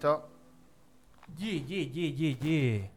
[0.00, 0.22] Listo.
[1.38, 2.90] Ye, ye, ye, ye, ye.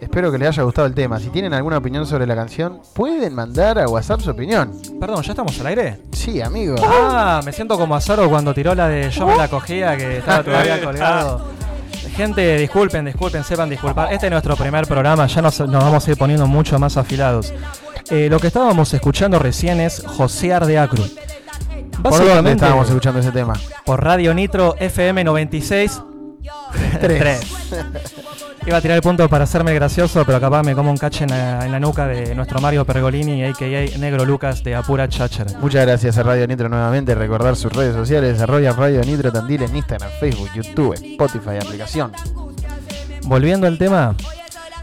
[0.00, 1.20] Espero que les haya gustado el tema.
[1.20, 4.72] Si tienen alguna opinión sobre la canción, pueden mandar a WhatsApp su opinión.
[4.98, 6.00] Perdón, ¿ya estamos al aire?
[6.10, 6.74] Sí, amigo.
[6.82, 10.42] Ah, me siento como Azaro cuando tiró la de Yo me la cogía, que estaba
[10.42, 11.48] todavía colgado.
[12.16, 14.12] Gente, disculpen, disculpen, sepan disculpar.
[14.12, 17.54] Este es nuestro primer programa, ya nos, nos vamos a ir poniendo mucho más afilados.
[18.10, 21.04] Eh, lo que estábamos escuchando recién es Josear de Acru.
[22.10, 23.54] ¿Por dónde estábamos escuchando ese tema?
[23.84, 26.02] Por Radio Nitro FM 96
[27.00, 27.40] 3.
[28.66, 31.30] Iba a tirar el punto para hacerme gracioso, pero capaz me como un cache en
[31.30, 33.98] la, en la nuca de nuestro Mario Pergolini, a.k.a.
[33.98, 35.52] Negro Lucas de Apura Cháchara.
[35.60, 37.14] Muchas gracias a Radio Nitro nuevamente.
[37.14, 38.32] Recordar sus redes sociales.
[38.32, 42.10] Desarrolla Radio Nitro Tandil en Instagram, Facebook, YouTube, Spotify, aplicación.
[43.22, 44.16] Volviendo al tema,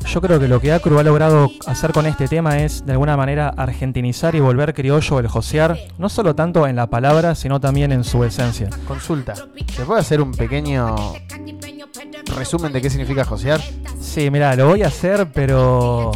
[0.06, 3.18] yo creo que lo que Acru ha logrado hacer con este tema es de alguna
[3.18, 7.92] manera argentinizar y volver criollo el josear, no solo tanto en la palabra, sino también
[7.92, 8.70] en su esencia.
[8.88, 9.34] Consulta.
[9.36, 10.96] ¿Se puede hacer un pequeño
[12.36, 13.62] resumen de qué significa josear?
[14.00, 16.12] Sí, mira, lo voy a hacer, pero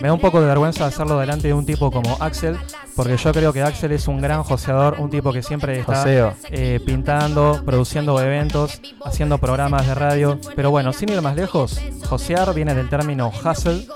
[0.00, 2.56] me da un poco de vergüenza hacerlo delante de un tipo como Axel,
[2.94, 6.80] porque yo creo que Axel es un gran joseador, un tipo que siempre está eh,
[6.84, 10.38] pintando, produciendo eventos, haciendo programas de radio.
[10.54, 13.86] Pero bueno, sin ir más lejos, josear viene del término hustle.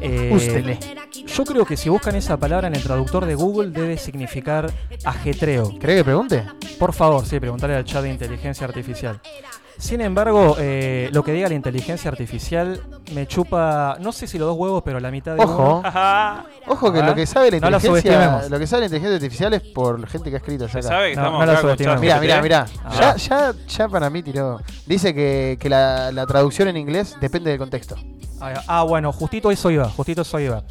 [0.00, 0.78] Eh,
[1.26, 4.70] yo creo que si buscan esa palabra en el traductor de Google debe significar
[5.04, 5.78] ajetreo.
[5.78, 6.44] ¿Cree que pregunte?
[6.78, 9.20] Por favor, sí, preguntarle al chat de inteligencia artificial.
[9.78, 12.80] Sin embargo, eh, lo que diga la inteligencia artificial
[13.14, 15.78] me chupa, no sé si los dos huevos, pero la mitad de Ojo.
[15.78, 16.44] uno.
[16.66, 18.50] Ojo que Ah, lo que sabe la no la inteligencia, subestimemos.
[18.50, 20.88] lo que sabe la inteligencia artificial es por gente que ha escrito ya Se acá.
[20.88, 22.00] sabe que No, estamos no la acá con.
[22.00, 22.66] Mira, mira, mira.
[22.98, 24.60] Ya, ya, ya para mí tiró.
[24.86, 27.94] Dice que, que la, la traducción en inglés depende del contexto.
[28.40, 30.62] Ah, ah, bueno, justito eso iba, justito eso iba.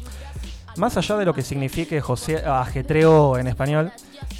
[0.76, 3.90] Más allá de lo que signifique José, ajetreo en español,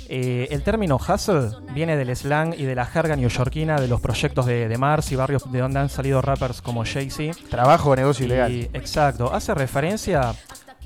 [0.08, 4.46] eh, el término hustle viene del slang y de la jerga neoyorquina de los proyectos
[4.46, 7.36] de, de Mars y barrios de donde han salido rappers como Jay-Z.
[7.50, 8.70] Trabajo o negocio Y- ilegal.
[8.72, 10.32] Exacto, hace referencia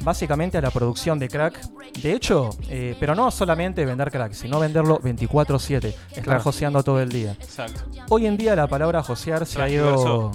[0.00, 1.60] básicamente a la producción de crack.
[2.00, 6.40] De hecho, eh, pero no solamente vender crack, sino venderlo 24/7, estar Claro.
[6.42, 7.32] joseando todo el día.
[7.32, 7.82] Exacto.
[8.08, 10.32] Hoy en día la palabra josear se ha ido...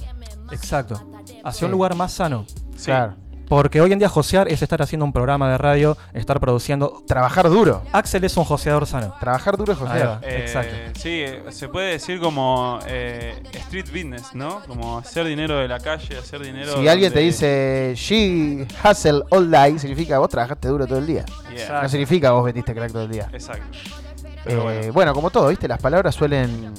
[0.51, 1.12] Exacto,
[1.43, 1.66] hacia Sí.
[1.66, 2.45] un lugar más sano.
[2.78, 2.86] Sí.
[2.86, 3.16] Claro.
[3.47, 7.01] Porque hoy en día josear es estar haciendo un programa de radio, estar produciendo.
[7.07, 7.81] Trabajar duro.
[7.93, 9.15] Axel es un joseador sano.
[9.19, 10.07] Trabajar duro es josear.
[10.07, 10.19] va.
[10.23, 10.75] Eh, Exacto.
[10.99, 14.61] Sí, eh, se puede decir como eh, street business, ¿no?
[14.67, 16.77] Como hacer dinero de la calle, hacer dinero.
[16.77, 21.25] Si alguien te dice she hustle all day, significa vos trabajaste duro todo el día.
[21.55, 23.29] Yeah, No significa vos vendiste crack todo el día.
[23.31, 23.63] Exacto.
[23.73, 24.93] Eh, Pero bueno.
[24.93, 25.13] bueno.
[25.13, 25.67] como todo, ¿viste?
[25.67, 26.73] Las palabras suelen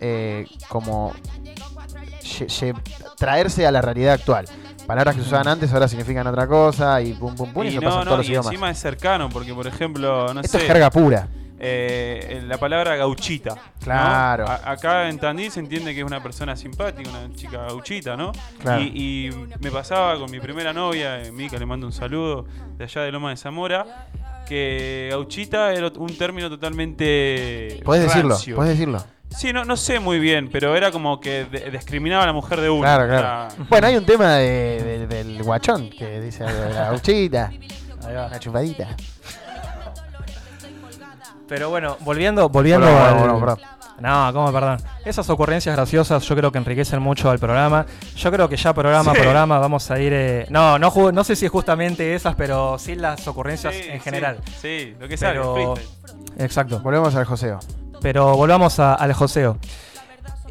[0.00, 1.12] eh, como
[3.16, 4.46] traerse a la realidad actual.
[4.86, 7.70] Palabras que se usaban antes ahora significan otra cosa y pum pum pum y, Y
[7.72, 8.46] eso pasa no, en todos no, los y idiomas.
[8.46, 10.64] encima es cercano, porque por ejemplo, no Esto sé.
[10.64, 11.28] es jerga pura.
[11.64, 13.50] eh, la palabra gauchita.
[13.54, 13.60] ¿no?
[13.84, 14.48] Claro.
[14.48, 18.32] A- acá en Tandil se entiende que es una persona simpática, una chica gauchita, ¿no?
[18.60, 18.82] Claro.
[18.82, 19.30] Y, y
[19.60, 23.12] me pasaba con mi primera novia, eh, Mica, le mando un saludo de allá de
[23.12, 24.08] Loma de Zamora,
[24.48, 27.80] que gauchita era un término totalmente.
[27.84, 29.04] Podés decirlo, podés decirlo.
[29.36, 32.60] Sí, no, no sé muy bien, pero era como que de- discriminaba a la mujer
[32.60, 32.82] de uno.
[32.82, 33.54] Claro, claro.
[33.68, 37.46] Bueno, hay un tema de- de- del guachón que dice la gauchita,
[38.06, 38.28] Ahí va.
[38.28, 38.88] la chupadita.
[41.48, 43.58] Pero bueno, volviendo, volviendo Perdón, al- perdón, perdón.
[44.00, 44.78] No, ¿cómo perdón?
[45.04, 47.86] Esas ocurrencias graciosas yo creo que enriquecen mucho al programa.
[48.16, 49.20] Yo creo que ya programa a Sí.
[49.20, 50.12] programa vamos a ir...
[50.12, 53.82] eh, No, no, ju- no sé si es justamente esas, pero sí las ocurrencias sí,
[53.88, 54.38] en sí, general.
[54.60, 55.54] Sí, lo que sale, Pero...
[55.76, 55.88] freestyle.
[56.38, 56.80] Exacto.
[56.80, 57.60] Volvemos al joseo.
[58.02, 59.58] Pero volvamos a- al joseo.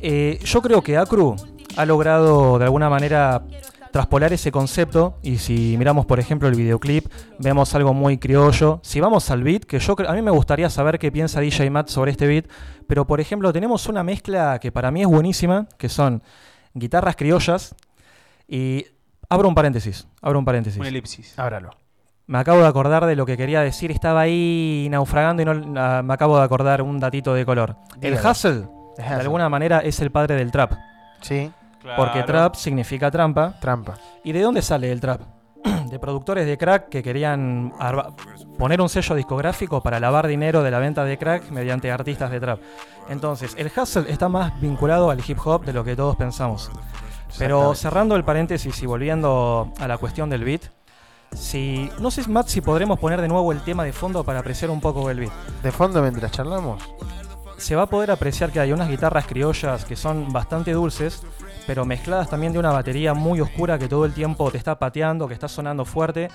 [0.02, 1.36] Eh, yo creo que Acru
[1.78, 3.44] ha logrado de alguna manera
[3.92, 7.08] traspolar ese concepto y si miramos por ejemplo el videoclip
[7.40, 8.80] vemos algo muy criollo.
[8.84, 11.90] Si vamos al beat, que yo a mí me gustaría saber qué piensa DJ Matt
[11.90, 12.46] sobre este beat,
[12.88, 16.24] pero por ejemplo tenemos una mezcla que para mí es buenísima, que son
[16.74, 17.76] guitarras criollas
[18.48, 18.86] y
[19.30, 20.80] abro un paréntesis, abro un paréntesis.
[20.80, 21.38] Un elipsis.
[21.38, 21.72] Ábralo.
[22.32, 26.02] Me acabo de acordar de lo que quería decir, estaba ahí naufragando y no ah,
[26.02, 27.76] me acabo de acordar un datito de color.
[28.00, 30.72] El hustle, de alguna manera, es el padre del trap.
[31.20, 31.52] Sí,
[31.98, 33.56] Porque trap significa trampa.
[33.60, 33.96] trampa.
[34.24, 35.20] ¿Y de dónde sale el trap?
[35.92, 37.74] De productores de crack que querían
[38.58, 42.40] poner un sello discográfico para lavar dinero de la venta de crack mediante artistas de
[42.40, 42.60] trap.
[43.10, 46.72] Entonces, el hustle está más vinculado al hip hop de lo que todos pensamos.
[47.38, 50.62] Pero cerrando el paréntesis y volviendo a la cuestión del beat,
[51.36, 54.70] si no sé, Matt, si podremos poner de nuevo el tema de fondo para apreciar
[54.72, 55.32] un poco el beat.
[55.64, 56.82] De fondo mientras charlamos.
[57.58, 61.22] Se va a poder apreciar que hay unas guitarras criollas que son bastante dulces,
[61.68, 65.28] pero mezcladas también de una batería muy oscura que todo el tiempo te está pateando,
[65.28, 66.30] que está sonando fuerte.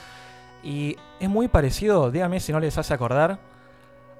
[0.62, 3.38] Y es muy parecido, dígame si no les hace acordar,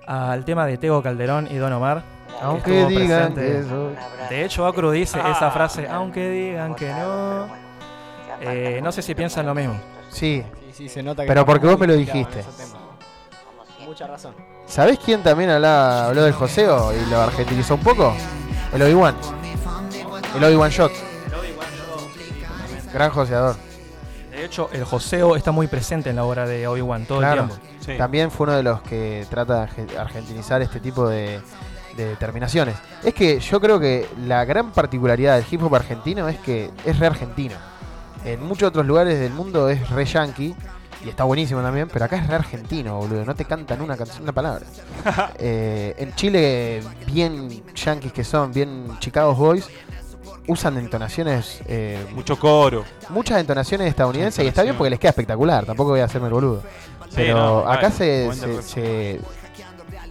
[0.07, 2.03] al tema de Tego Calderón y Don Omar.
[2.29, 3.63] que Aunque digan presente.
[3.63, 3.95] que soy.
[4.29, 5.31] De hecho, Acru dice Ah.
[5.31, 7.66] esa frase, aunque digan que no.
[8.41, 9.75] Eh, no sé si piensan lo mismo.
[10.11, 10.43] Sí.
[10.67, 12.45] Sí, sí, se nota que Pero porque vos me lo dijiste.
[13.85, 14.35] Mucha razón.
[14.67, 18.15] ¿Sabés quién también hablaba- habló del joseo y lo argentinizó un poco?
[18.75, 19.15] El Obi-Wan.
[20.37, 20.93] El Obi-Wan Shot.
[22.93, 23.57] Gran joseador.
[24.31, 27.43] De hecho, el joseo está muy presente en la obra de Obi-Wan todo Claro.
[27.43, 27.67] el tiempo.
[27.81, 27.97] Sí.
[27.97, 31.41] También fue uno de los que trata de arge- argentinizar este tipo de,
[31.97, 32.75] de terminaciones.
[33.05, 36.99] Es que yo creo que la gran particularidad del hip hop argentino es que es
[36.99, 37.55] re argentino.
[38.25, 40.55] En muchos otros lugares del mundo es re yankee
[41.05, 43.25] y está buenísimo también, pero acá es re argentino, boludo.
[43.25, 44.67] No te cantan una canción, una palabra.
[45.39, 49.69] Eh, en Chile, bien yankees que son, bien Chicago Boys,
[50.49, 52.85] usan entonaciones, eh, Mucho coro.
[53.11, 55.65] muchas entonaciones estadounidenses y está bien porque les queda espectacular.
[55.67, 56.63] Tampoco voy a hacerme el boludo.
[57.11, 58.29] Sí, Pero no, acá se,
[58.63, 59.21] se,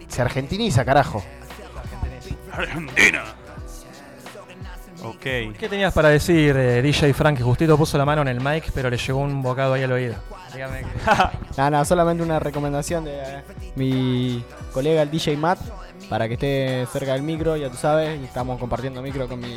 [0.07, 1.21] se argentiniza, carajo.
[2.51, 3.23] Argentina.
[5.09, 5.19] Ok.
[5.57, 8.71] ¿Qué tenías para decir, eh, DJ Frank, que justito puso la mano en el mic,
[8.73, 10.15] pero le llegó un bocado ahí al oído?
[10.53, 10.87] Dígame que-
[11.57, 13.43] Nada, nada, solamente una recomendación de eh,
[13.75, 14.43] mi
[14.73, 15.59] colega el DJ Matt
[16.09, 19.55] para que esté cerca del micro, ya tú sabes, estamos compartiendo micro con mi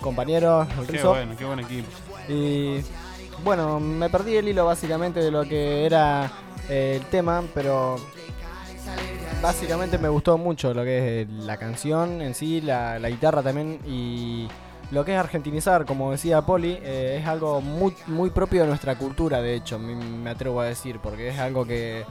[0.00, 1.88] compañero, el Qué bueno, qué buen equipo.
[2.28, 2.80] Y
[3.44, 6.30] bueno, me perdí el hilo básicamente de lo que era
[6.68, 7.96] eh, el tema, pero
[9.42, 13.78] básicamente me gustó mucho lo que es la canción en sí, la, la guitarra también
[13.86, 14.48] y
[14.90, 18.96] lo que es argentinizar, como decía Poli, eh, es algo muy, muy propio de nuestra
[18.96, 22.04] cultura, de hecho, me, atrevo a decir, porque es algo que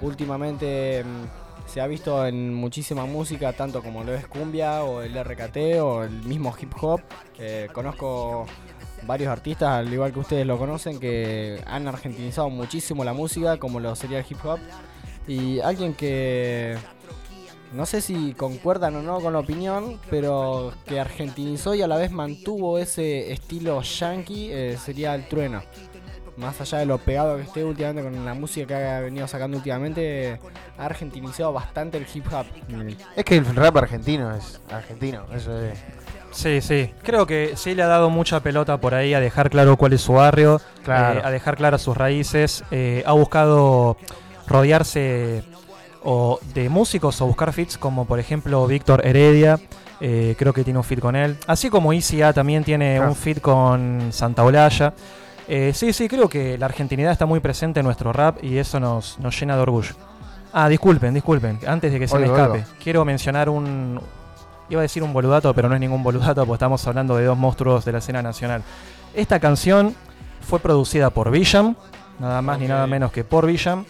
[0.00, 5.14] últimamente mm, se ha visto en muchísima música, tanto como lo es cumbia o el
[5.22, 7.00] RKT o el mismo hip hop.
[7.72, 8.46] Conozco
[9.06, 13.80] varios artistas, al igual que ustedes lo conocen, que han argentinizado muchísimo la música, como
[13.80, 14.58] lo sería el hip hop.
[15.26, 16.76] Y alguien que
[17.72, 21.96] no sé si concuerdan o no con la opinión, pero que argentinizó y a la
[21.96, 25.62] vez mantuvo ese estilo yankee eh, sería el trueno.
[26.36, 29.56] Más allá de lo pegado que esté últimamente con la música que ha venido sacando
[29.56, 30.38] últimamente,
[30.78, 32.46] ha argentinizado bastante el hip hop.
[33.16, 35.76] Es que el rap argentino es argentino, eso es.
[36.30, 36.92] Sí, sí.
[37.02, 40.00] Creo que sí le ha dado mucha pelota por ahí a dejar claro cuál es
[40.02, 41.18] su barrio, Claro.
[41.18, 42.62] eh, a dejar claras sus raíces.
[42.70, 43.96] eh, ha buscado
[44.46, 45.42] rodearse
[46.04, 49.58] o de músicos o buscar fits como por ejemplo Víctor Heredia.
[50.00, 51.36] eh, creo que tiene un fit con él.
[51.48, 53.08] Así como Easy A también tiene Ah.
[53.08, 54.94] un fit con Santa Olalla.
[55.48, 58.78] Eh, sí, sí, creo que la argentinidad está muy presente en nuestro rap y eso
[58.78, 59.94] nos, nos llena de orgullo.
[60.52, 61.58] Ah, disculpen, disculpen.
[61.66, 62.64] Antes de que se me escape, oigo.
[62.82, 64.00] quiero mencionar un.
[64.70, 67.36] Iba a decir un boludato, pero no es ningún boludato porque estamos hablando de dos
[67.36, 68.62] monstruos de la escena nacional.
[69.14, 69.94] Esta canción
[70.42, 71.74] fue producida por Villam,
[72.20, 73.84] nada más ni nada menos que por Villam,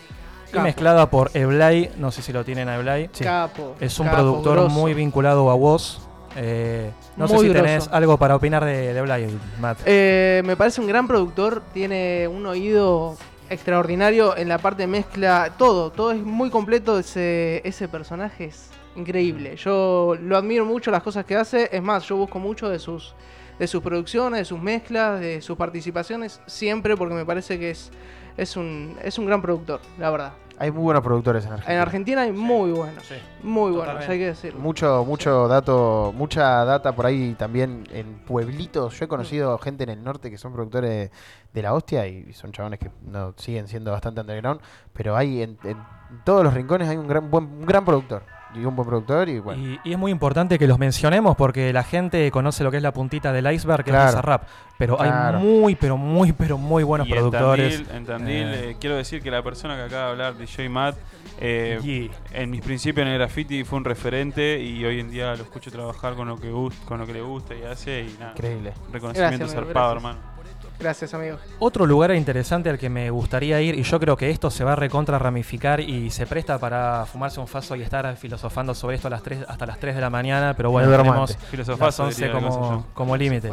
[0.50, 0.62] Capo.
[0.62, 3.08] mezclada por Eblay, no sé si lo tienen a Eblay.
[3.08, 3.76] Capo.
[3.80, 4.70] Es un capo, productor grosso.
[4.70, 6.02] muy vinculado a vos.
[6.36, 7.62] Eh, no sé si grosso.
[7.62, 9.80] tenés algo para opinar de, de Eblay, Matt.
[9.84, 13.16] Eh, me parece un gran productor, tiene un oído
[13.50, 18.70] extraordinario en la parte de mezcla, todo, todo es muy completo, ese, ese personaje es
[18.94, 19.56] increíble.
[19.56, 23.14] Yo lo admiro mucho las cosas que hace, es más, yo busco mucho de sus
[23.58, 27.90] de sus producciones, de sus mezclas, de sus participaciones, siempre porque me parece que es,
[28.38, 30.32] es, un, es un gran productor, la verdad.
[30.60, 31.74] Hay muy buenos productores en Argentina.
[31.76, 33.14] En Argentina hay muy buenos, Sí.
[33.44, 34.58] muy buenos, hay que decirlo.
[34.58, 38.98] Mucho, mucho dato, mucha data por ahí también en pueblitos.
[38.98, 41.10] Yo he conocido gente en el norte que son productores
[41.54, 44.60] de la hostia y son chabones que no siguen siendo bastante underground,
[44.92, 45.76] pero hay en, en
[46.24, 48.22] todos los rincones hay un gran buen un gran productor
[48.54, 49.62] y un buen productor y bueno.
[49.62, 52.82] Y, y es muy importante que los mencionemos porque la gente conoce lo que es
[52.82, 54.18] la puntita del iceberg, que Claro.
[54.18, 54.42] es rap.
[54.78, 55.38] Pero Claro.
[55.38, 57.76] hay muy, pero muy, pero muy buenos Y en productores.
[57.78, 60.68] Tandil, en Tandil, Eh, eh, quiero decir que la persona que acaba de hablar, DJ
[60.68, 60.96] Matt,
[61.40, 65.42] eh, en mis principios en el graffiti fue un referente y hoy en día lo
[65.42, 68.32] escucho trabajar con lo que gust- con lo que le gusta y hace y nada.
[68.32, 68.72] Increíble.
[68.92, 70.14] Reconocimiento Gracias, zarpado, gracias.
[70.14, 70.37] hermano.
[70.78, 71.38] Gracias, amigo.
[71.58, 74.74] Otro lugar interesante al que me gustaría ir, y yo creo que esto se va
[74.74, 79.08] a recontra ramificar y se presta para fumarse un faso y estar filosofando sobre esto
[79.08, 82.40] a las 3, hasta las 3 de la mañana, pero bueno, tenemos las 11 diría,
[82.40, 83.50] no sé como, como límite.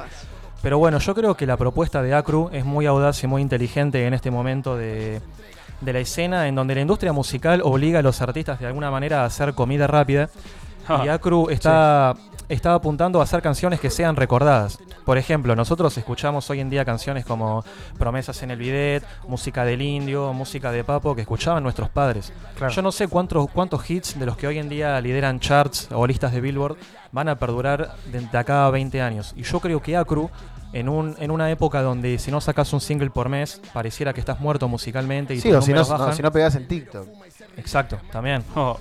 [0.61, 4.05] Pero bueno, yo creo que la propuesta de Acru es muy audaz y muy inteligente
[4.05, 5.21] en este momento de,
[5.81, 9.21] de la escena, en donde la industria musical obliga a los artistas de alguna manera
[9.21, 10.29] a hacer comida rápida.
[11.03, 12.13] Y Acru está,
[12.49, 14.77] está apuntando a hacer canciones que sean recordadas.
[15.05, 17.63] Por ejemplo, nosotros escuchamos hoy en día canciones como
[17.97, 22.31] Promesas en el Bidet, música del Indio, música de Papo, que escuchaban nuestros padres.
[22.57, 22.73] Claro.
[22.73, 26.05] Yo no sé cuántos, cuántos hits de los que hoy en día lideran charts o
[26.07, 26.77] listas de Billboard
[27.11, 29.33] van a perdurar de, de acá a 20 años.
[29.35, 30.29] Y yo creo que Acru,
[30.73, 34.19] en, un, en una época donde si no sacas un single por mes, pareciera que
[34.19, 36.15] estás muerto musicalmente y Sí, o si no, bajan.
[36.15, 37.07] si no pegas en TikTok.
[37.57, 38.43] Exacto, también.
[38.55, 38.77] Oh,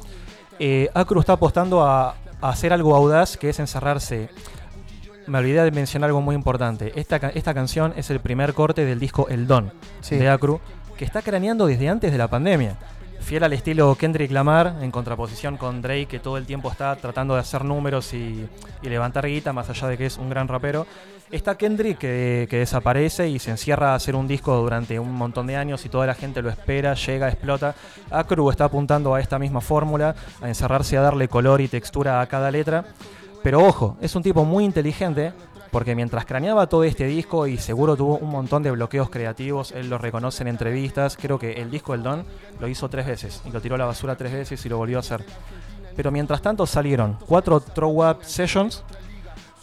[0.59, 2.15] Eh, Acru está apostando a
[2.51, 4.29] hacer algo audaz que es encerrarse.
[5.27, 6.93] Me olvidé de mencionar algo muy importante.
[6.97, 10.17] Esta, esta canción es el primer corte del disco El Don Sí.
[10.17, 10.61] de Acru,
[10.99, 12.77] que está craneando desde antes de la pandemia.
[13.25, 17.33] Fiel al estilo Kendrick Lamar, en contraposición con Drake, que todo el tiempo está tratando
[17.33, 18.47] de hacer números y,
[18.83, 20.87] levantar guita, más allá de que es un gran rapero.
[21.31, 25.47] Está Kendrick que, que desaparece y se encierra a hacer un disco durante un montón
[25.47, 27.75] de años y toda la gente lo espera, llega, explota.
[28.11, 32.27] Acru está apuntando a esta misma fórmula, a encerrarse a darle color y textura a
[32.27, 32.85] cada letra.
[33.43, 35.33] Pero ojo, es un tipo muy inteligente
[35.75, 39.91] porque mientras craneaba todo este disco y seguro tuvo un montón de bloqueos creativos, él
[39.91, 42.25] lo reconoce en entrevistas, creo que el disco del Don
[42.61, 44.99] lo hizo tres veces y lo tiró a la basura tres veces y lo volvió
[44.99, 45.25] a hacer.
[45.97, 48.85] Pero mientras tanto salieron cuatro Throw Up Sessions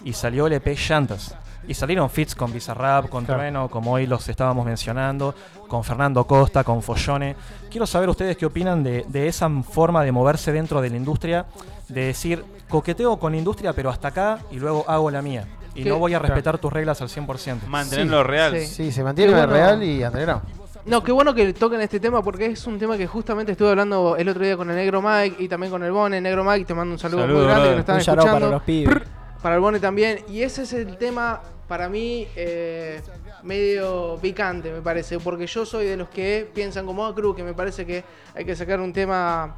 [0.04, 1.34] y salió el EP Llantas.
[1.66, 3.40] Y salieron fits con Bizarrap, con Claro.
[3.40, 5.34] Trueno, como hoy los estábamos mencionando,
[5.70, 7.38] con Fernando Costa, con Follone.
[7.70, 11.46] Quiero saber ustedes qué opinan de, de esa forma de moverse dentro de la industria,
[11.88, 15.46] de decir, coqueteo con la industria, pero hasta acá y luego hago la mía.
[15.76, 15.90] Y ¿Qué?
[15.90, 17.68] no voy a respetar tus reglas al 100%.
[17.68, 18.58] mantenerlo real.
[18.60, 18.66] Sí.
[18.66, 19.48] Sí, se mantiene bueno.
[19.54, 20.42] real y underground.
[20.86, 24.16] No, qué bueno que toquen este tema porque es un tema que justamente estuve hablando
[24.18, 26.20] el otro día con el Negro Mike y también con el Bone.
[26.20, 28.32] Negro Mike, te mando un saludo Saludo, muy grande que nos están Un escuchando.
[28.32, 28.98] para los pibes.
[29.44, 30.20] Para el Bone también.
[30.28, 33.00] Y ese es el tema, para mí, eh,
[33.44, 35.20] medio picante, me parece.
[35.20, 38.04] Porque yo soy de los que piensan como Acru, que me parece que
[38.36, 39.56] hay que sacar un tema,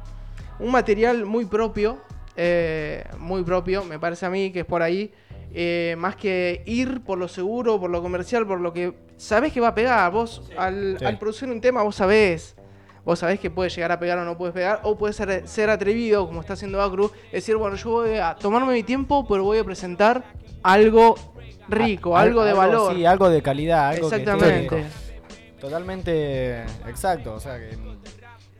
[0.58, 1.98] un material muy propio.
[2.36, 5.12] Eh, muy propio, me parece a mí que es por ahí.
[5.56, 9.60] eh, más que ir por lo seguro, por lo comercial, por lo que sabés que
[9.60, 10.10] va a pegar.
[10.10, 11.04] Vos, al, Sí.
[11.04, 12.56] al producir un tema, vos sabés.
[13.04, 14.80] Vos sabés que puede llegar a pegar o no puedes pegar.
[14.82, 17.08] O puede ser, ser atrevido, como está haciendo Acru.
[17.30, 20.24] Decir, bueno, yo voy a tomarme mi tiempo, pero voy a presentar
[20.64, 21.14] algo
[21.68, 22.92] rico, Al- algo de valor.
[22.96, 24.84] Sí, algo de calidad, algo que Exactamente.
[25.60, 27.34] totalmente exacto.
[27.34, 27.76] O sea, que,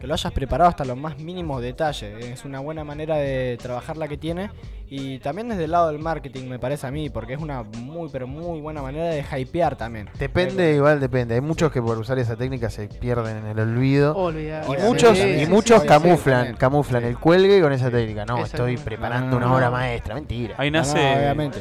[0.04, 2.22] que lo hayas preparado hasta los más mínimos detalles.
[2.26, 4.50] Es una buena manera de trabajar la que tiene.
[4.90, 8.10] Y también desde el lado del marketing, me parece a mí, porque es una muy,
[8.12, 10.10] pero muy buena manera de hypear también.
[10.18, 11.36] Depende, igual depende.
[11.36, 14.14] Hay muchos que por usar esa técnica se pierden en el olvido.
[14.14, 14.64] Olvidar.
[14.64, 16.56] Y Obviamente, muchos, sí, y sí, muchos sí, camuflan, también.
[16.56, 17.08] camuflan Sí.
[17.08, 18.26] el cuelgue con esa técnica.
[18.26, 18.82] No, estoy Exactamente.
[18.84, 19.72] preparando No, una no, obra no.
[19.72, 20.14] maestra.
[20.16, 20.54] Mentira.
[20.58, 21.60] Ahí No, no, nace, obviamente.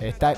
[0.00, 0.34] está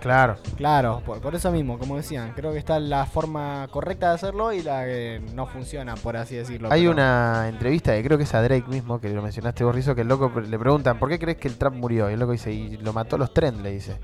[0.00, 0.36] Claro.
[0.56, 4.52] Claro, por, por eso mismo, como decían, creo que está la forma correcta de hacerlo
[4.52, 6.68] y la que no funciona, por así decirlo.
[6.72, 9.74] Hay pero- una entrevista que creo que es a Drake mismo, que lo mencionaste vos,
[9.74, 12.10] Rizzo, que el loco le preguntan, ¿por qué crees que el trap murió?
[12.10, 13.98] Y el loco dice, y lo mató los trends, le dice.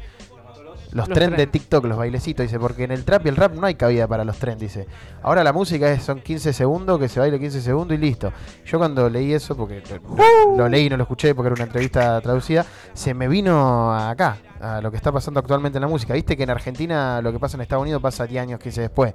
[0.96, 1.46] Los, Los trends de.
[1.46, 4.24] TikTok, los bailecitos, dice, porque en el trap y el rap no hay cabida para
[4.24, 4.86] los trends, dice.
[5.22, 8.32] Ahora la música es, son 15 segundos, que se baile 15 segundos y listo.
[8.64, 11.64] Yo cuando leí eso, porque lo, lo leí y no lo escuché porque era una
[11.64, 16.14] entrevista traducida, se me vino acá, a lo que está pasando actualmente en la música.
[16.14, 19.12] Viste que en Argentina lo que pasa en Estados Unidos pasa 10 años, 15 después.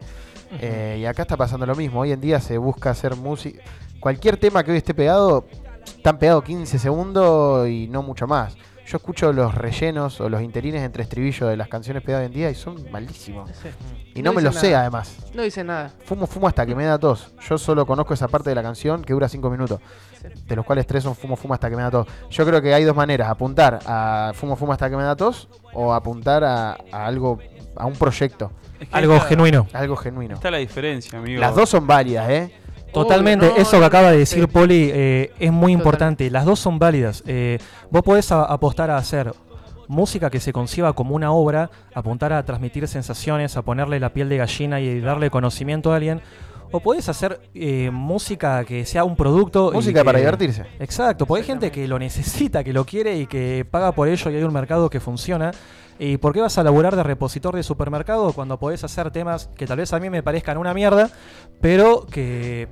[0.60, 2.02] Eh, y acá está pasando lo mismo.
[2.02, 3.60] Hoy en día se busca hacer música.
[4.00, 5.48] Cualquier tema que hoy esté pegado,
[5.86, 8.56] están pegados 15 segundos y no mucho más.
[8.92, 12.50] Yo escucho los rellenos o los interines entre estribillos de las canciones pegadas en día
[12.50, 13.50] y son malísimos.
[13.52, 13.70] Sí.
[14.16, 15.16] Y no, No me lo sé además.
[15.34, 15.92] No dice nada.
[16.04, 17.32] Fumo, fumo hasta que me da tos.
[17.48, 19.80] Yo solo conozco esa parte de la canción que dura 5 minutos.
[20.22, 20.28] Sí.
[20.46, 22.08] De los cuales tres son fumo, fumo hasta que me da tos.
[22.30, 23.30] Yo creo que hay dos maneras.
[23.30, 27.40] Apuntar a fumo, fumo hasta que me da tos o apuntar a, a algo,
[27.78, 28.52] a un proyecto.
[28.78, 29.68] Es que Algo está- genuino.
[29.72, 30.34] Algo genuino.
[30.36, 31.40] Está la diferencia, amigo.
[31.40, 32.52] Las dos son válidas, ¿eh?
[32.94, 34.36] Totalmente, Obvio, no, eso que acaba de sí.
[34.36, 36.30] decir Poli eh, es muy importante.
[36.30, 37.24] Las dos son válidas.
[37.26, 37.58] Eh,
[37.90, 39.34] vos podés a- apostar a hacer
[39.88, 44.30] música que se conciba como una obra, apuntar a transmitir sensaciones, a ponerle la piel
[44.30, 46.22] de gallina y darle conocimiento a alguien.
[46.74, 49.72] O podés hacer eh, música que sea un producto.
[49.74, 50.66] y Música para divertirse.
[50.80, 54.32] Exacto, porque hay gente que lo necesita, que lo quiere y que paga por ello
[54.32, 55.52] y hay un mercado que funciona.
[56.04, 59.68] ¿Y por qué vas a laburar de repositor de supermercado cuando podés hacer temas que
[59.68, 61.12] tal vez a mí me parezcan una mierda,
[61.62, 62.68] pero que,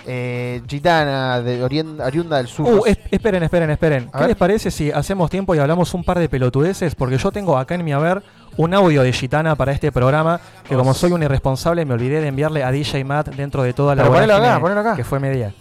[0.05, 2.67] Eh, gitana de Orien- Oriunda del Sur.
[2.69, 4.09] Uh, es- esperen, esperen, esperen.
[4.09, 4.29] A ¿Qué ver.
[4.29, 6.95] les parece si hacemos tiempo y hablamos un par de pelotudeces?
[6.97, 8.23] Porque yo tengo acá en mi haber
[8.57, 12.29] un audio de Gitana para este programa que como soy un irresponsable me olvidé de
[12.29, 14.97] enviarle a DJ Matt dentro de toda la ponelo acá, ponelo acá.
[14.97, 15.55] que fue media.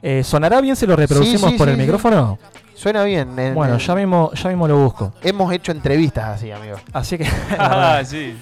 [0.00, 1.82] Eh, ¿Sonará bien si lo reproducimos sí, por sí, el sí.
[1.82, 2.38] micrófono?
[2.74, 3.38] Suena bien.
[3.38, 5.12] en- Bueno, en- ya mismo, ya mismo lo busco.
[5.22, 6.78] Hemos hecho entrevistas así, amigo.
[6.92, 7.26] Así que,
[7.58, 8.36] Ah, sí.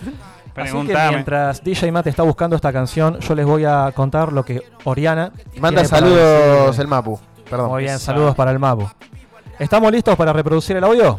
[0.57, 4.45] Así que mientras DJ Matt está buscando esta canción, yo les voy a contar lo
[4.45, 6.83] que Oriana Manda saludos decir.
[6.83, 7.19] el Mapu.
[7.49, 7.71] Perdón.
[7.71, 8.89] Muy bien, saludos para el Mapu.
[9.59, 11.19] ¿Estamos listos para reproducir el audio?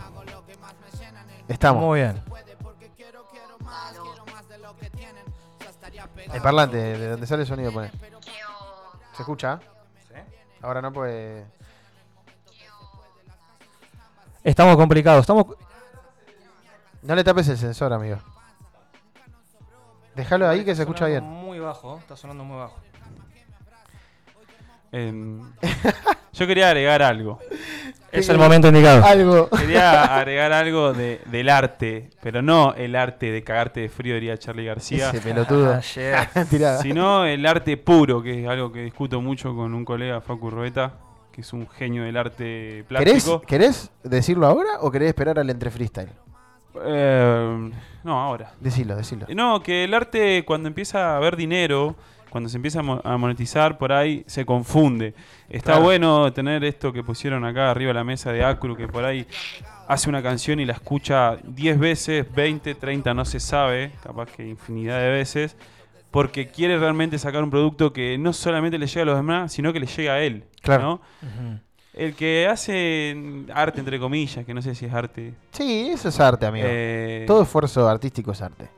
[1.48, 1.84] Estamos.
[1.84, 2.22] Muy bien.
[6.34, 7.92] El parlante, de donde sale el sonido, pone.
[9.14, 9.60] ¿Se escucha?
[10.62, 11.44] Ahora no, pues.
[14.44, 15.22] Estamos complicados.
[15.22, 15.46] Estamos.
[17.02, 18.18] No le tapes el sensor, amigo.
[20.16, 21.24] Déjalo ahí que se escucha bien.
[21.24, 22.80] Muy bajo, está sonando muy bajo.
[24.92, 25.42] Em,
[26.34, 27.40] yo quería agregar algo.
[28.12, 29.06] Es el momento indicado.
[29.06, 29.50] Algo.
[29.50, 34.38] Quería agregar algo de, del arte, pero no el arte de cagarte de frío, diría
[34.38, 35.76] Charlie García, Ese pelotudo.
[35.76, 36.46] Ah.
[36.50, 36.82] Tirada.
[36.82, 40.96] sino el arte puro, que es algo que discuto mucho con un colega, Facu Rueta,
[41.32, 43.42] que es un genio del arte ¿Querés, plástico.
[43.44, 46.10] ¿Querés decirlo ahora o querés esperar al entre freestyle?
[46.84, 47.72] Eh,
[48.04, 48.54] no, ahora.
[48.60, 49.26] Decilo, decilo.
[49.36, 51.96] No, que el arte cuando empieza a haber dinero,
[52.30, 55.14] cuando se empieza a mo- a monetizar por ahí, se confunde.
[55.50, 55.84] Está Claro.
[55.84, 59.28] bueno tener esto que pusieron acá arriba de la mesa de Acru, que por ahí
[59.88, 64.48] hace una canción y la escucha 10 veces, 20, 30, no se sabe, capaz que
[64.48, 65.58] infinidad de veces,
[66.10, 69.74] porque quiere realmente sacar un producto que no solamente le llega a los demás, sino
[69.74, 70.46] que le llega a él.
[70.62, 71.02] Claro.
[71.94, 73.16] El que hace
[73.54, 75.34] arte, entre comillas, que no sé si es arte.
[75.52, 76.66] Sí, eso es arte, amigo.
[76.70, 78.70] eh, Todo esfuerzo artístico es arte.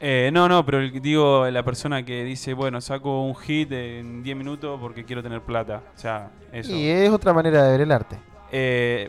[0.00, 4.22] Eh, no, no, pero el- digo la persona que dice, bueno, saco un hit en
[4.22, 5.82] 10 minutos porque quiero tener plata.
[5.94, 6.72] O sea, eso.
[6.74, 8.16] Y es otra manera de ver el arte.
[8.50, 9.08] Eh,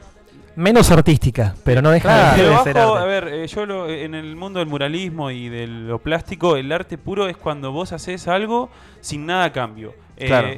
[0.55, 2.49] Menos artística, pero no deja Claro.
[2.57, 2.99] de ser arte.
[2.99, 6.71] a ver, eh, yo lo- en el mundo del muralismo y de lo plástico, el
[6.71, 8.69] arte puro es cuando vos haces algo
[9.01, 9.95] sin nada a cambio.
[10.15, 10.49] Eh, Claro.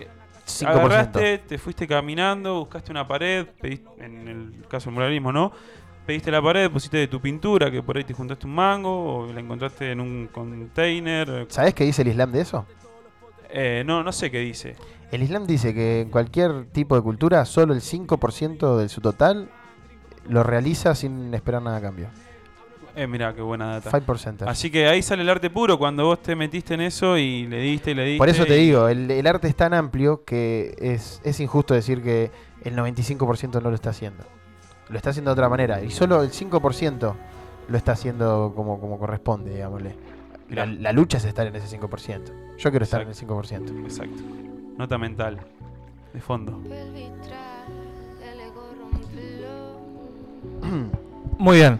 [0.45, 0.67] 5%.
[0.67, 5.51] Agarraste, te fuiste caminando, buscaste una pared, pediste- en el caso del muralismo, ¿no?
[6.05, 9.33] Pediste la pared, pusiste de tu pintura, que por ahí te juntaste un mango, o
[9.33, 11.47] la encontraste en un container.
[11.49, 12.65] ¿Sabés qué dice el Islam de eso?
[13.49, 14.75] Eh, no, no sé qué dice.
[15.11, 19.49] El Islam dice que en cualquier tipo de cultura solo el 5% de su total
[20.27, 22.09] lo realiza sin esperar nada a cambio.
[22.95, 23.91] Eh, mirá, qué buena data.
[23.91, 24.43] 5%.
[24.47, 27.59] Así que ahí sale el arte puro, cuando vos te metiste en eso y le
[27.59, 28.17] diste y le diste.
[28.17, 31.73] Por eso te y- digo, el, el arte es tan amplio que es, es injusto
[31.73, 32.31] decir que
[32.63, 34.23] el 95% no lo está haciendo.
[34.89, 35.81] Lo está haciendo de otra manera.
[35.83, 37.13] Y solo el 5%
[37.67, 39.95] lo está haciendo como, como corresponde, digámosle.
[40.49, 42.21] La lucha es estar en ese 5%.
[42.57, 43.83] Yo quiero estar en el 5%.
[43.83, 44.21] Exacto.
[44.77, 45.39] Nota mental.
[46.13, 46.61] De fondo.
[51.37, 51.79] Muy bien.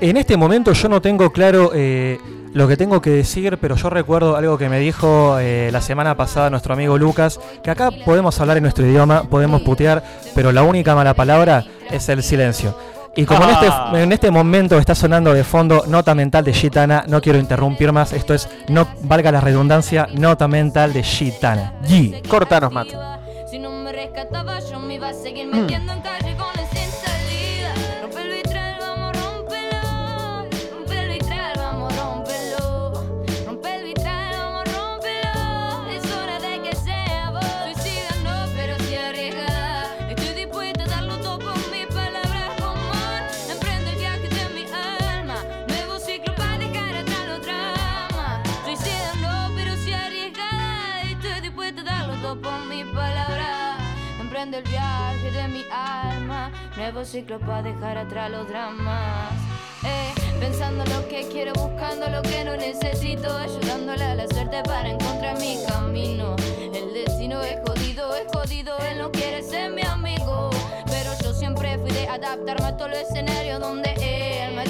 [0.00, 2.18] En este momento yo no tengo claro eh,
[2.54, 6.16] lo que tengo que decir, pero yo recuerdo algo que me dijo eh, la semana
[6.16, 10.02] pasada nuestro amigo Lucas, que acá podemos hablar en nuestro idioma, podemos putear,
[10.34, 12.76] pero la única mala palabra es el silencio.
[13.14, 13.88] Y como en, Ah.
[13.90, 17.92] este, en este momento está sonando de fondo Nota Mental de Gitana, no quiero interrumpir
[17.92, 21.74] más, esto es, no valga la redundancia, Nota Mental de Gitana.
[21.86, 22.26] G.
[22.26, 22.88] Cortanos, Matt.
[23.50, 26.51] Si no me rescataba, yo me iba a seguir metiendo en callejones sin
[56.82, 59.32] Nuevo ciclo para dejar atrás los dramas.
[59.84, 64.90] Eh, pensando lo que quiero, buscando lo que no necesito, ayudándole a la suerte para
[64.90, 66.34] encontrar mi camino.
[66.74, 70.50] El destino es jodido, es jodido, él no quiere ser mi amigo.
[70.86, 74.64] Pero yo siempre fui de adaptarme a todos los escenarios donde él me ha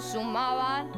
[0.00, 0.90] sumaban.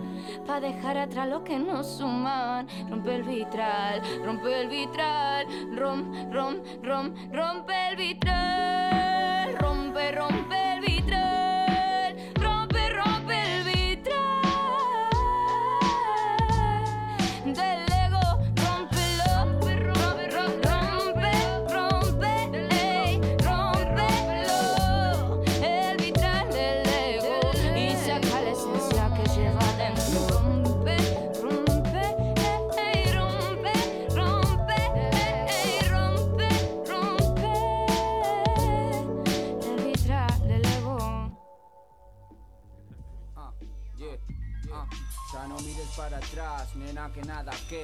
[0.46, 2.66] Para dejar atrás lo que no sumaban.
[2.88, 5.46] Rompe el vitral, rompe el vitral.
[5.76, 9.56] Rom, rom, rom, rompe el vitral.
[9.58, 11.69] Rompe, rompe el vitral.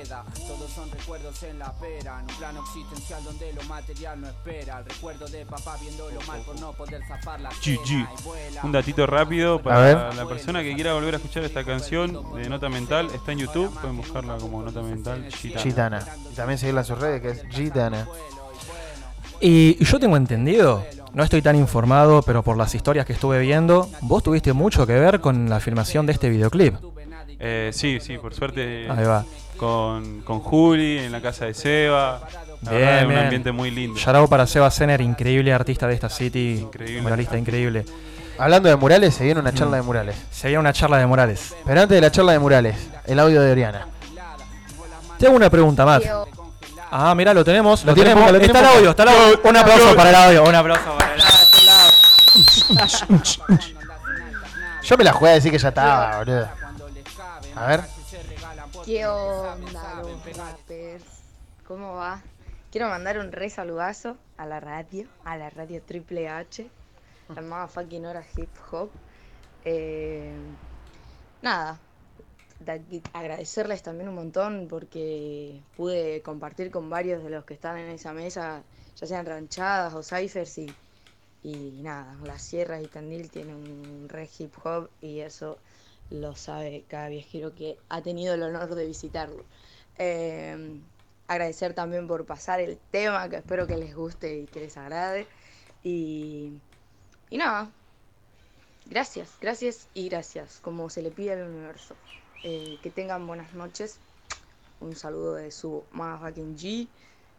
[0.06, 0.24] Queda.
[0.46, 2.20] Todos son recuerdos en la pera.
[2.20, 4.78] En un plano existencial donde lo material no espera.
[4.78, 8.64] El recuerdo de papá viéndolo mal por no poder zafar la GG.
[8.64, 12.68] Un datito rápido para la persona que quiera volver a escuchar esta canción de Nota
[12.68, 13.08] Mental.
[13.14, 15.62] Está en YouTube, pueden buscarla como Nota Mental Gitana.
[15.62, 16.06] Gitana.
[16.32, 18.06] Y también seguirla en sus redes, que es Gitana.
[19.40, 20.82] Y yo tengo entendido,
[21.12, 24.94] no estoy tan informado, pero por las historias que estuve viendo, vos tuviste mucho que
[24.94, 26.74] ver con la filmación de este videoclip.
[27.38, 28.88] Eh, sí, sí, por suerte.
[28.90, 29.24] Ahí va.
[29.56, 32.20] Con, con Juli, en la casa de Seba.
[32.62, 33.20] La Bien, verdad, un bien.
[33.20, 34.00] ambiente muy lindo.
[34.18, 37.02] Out para Seba Zener, increíble artista de esta city, Increíble.
[37.02, 37.84] muralista increíble.
[38.38, 40.16] Hablando de murales, se viene una charla de murales.
[40.30, 41.54] Se viene una charla de Morales.
[41.64, 42.76] Pero antes de la charla de murales,
[43.06, 43.86] el audio de Oriana.
[45.18, 46.02] Te hago una pregunta, Matt.
[46.02, 46.26] Tío,
[46.90, 47.84] Ah, mirá, lo tenemos.
[47.84, 48.30] Lo, tenemos.
[48.30, 49.40] Lo está el tiene audio, está el audio.
[49.42, 50.44] Un aplauso para el audio.
[50.44, 51.46] Un aplauso para el audio.
[54.82, 56.48] Yo me la jugué a decir que ya estaba, boludo.
[57.56, 57.80] A ver.
[58.84, 60.02] ¿Qué onda,
[60.36, 61.04] rappers?
[61.66, 62.22] ¿Cómo va?
[62.70, 66.68] Quiero mandar un re saludazo a la radio, a la radio Triple H,
[67.34, 68.90] la motherfucking hora hip hop.
[69.64, 70.32] Eh,
[71.42, 71.80] nada,
[72.60, 72.78] da-
[73.14, 78.12] agradecerles también un montón porque pude compartir con varios de los que están en esa
[78.12, 78.62] mesa,
[78.96, 80.66] ya sean ranchadas o ciphers y,
[81.42, 85.58] y nada, las sierras y Tandil tienen un re hip hop y eso
[86.10, 89.44] lo sabe cada viajero que ha tenido el honor de visitarlo.
[89.98, 90.80] Eh,
[91.28, 95.26] agradecer también por pasar el tema, que espero que les guste y que les agrade.
[95.82, 96.52] Y,
[97.30, 97.70] y nada,
[98.86, 101.94] gracias, gracias y gracias, como se le pide al universo.
[102.44, 103.98] Eh, que tengan buenas noches.
[104.80, 106.88] Un saludo de su motherfucking G.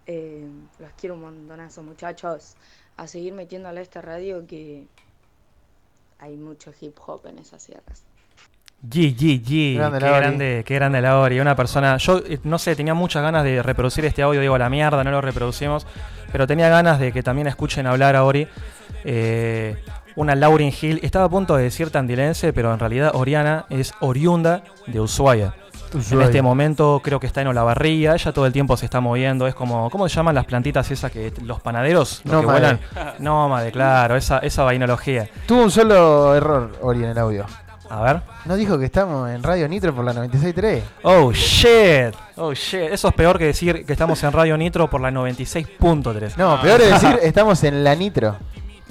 [0.06, 0.48] Eh,
[0.80, 2.56] los quiero un montonazo, muchachos.
[2.98, 4.88] A seguir metiéndole a esta radio que
[6.20, 8.04] hay mucho hip hop en esas sierras.
[8.84, 9.76] G, G, G.
[9.76, 11.40] Grande qué la grande, qué grande la Ori.
[11.40, 11.98] Una persona.
[11.98, 14.40] Yo eh, no sé, tenía muchas ganas de reproducir este audio.
[14.40, 15.88] Digo, la mierda, no lo reproducimos.
[16.32, 18.48] Pero tenía ganas de que también escuchen hablar a Ori.
[19.04, 19.76] Eh,
[20.16, 21.00] una Lauren Hill.
[21.02, 25.54] Estaba a punto de decir tandilense, pero en realidad Oriana es oriunda de Ushuaia.
[25.94, 28.14] En este momento creo que está en Olavarría.
[28.14, 29.48] Ella todo el tiempo se está moviendo.
[29.48, 29.90] Es como.
[29.90, 32.22] ¿Cómo se llaman las plantitas esas que los panaderos?
[32.26, 32.60] Los que Nómade.
[32.60, 32.80] vuelan.
[33.20, 34.16] Nómade, claro.
[34.16, 35.30] Esa, esa vainología.
[35.48, 37.46] Tuvo un solo error, Ori, en el audio.
[37.90, 38.22] A ver.
[38.46, 40.82] No dijo que estamos en Radio Nitro por la 96.3.
[41.04, 42.16] Oh shit.
[42.36, 42.92] Oh shit.
[42.92, 46.36] Eso es peor que decir que estamos en Radio Nitro por la 96.3.
[46.38, 48.36] No, peor es decir, estamos en la Nitro.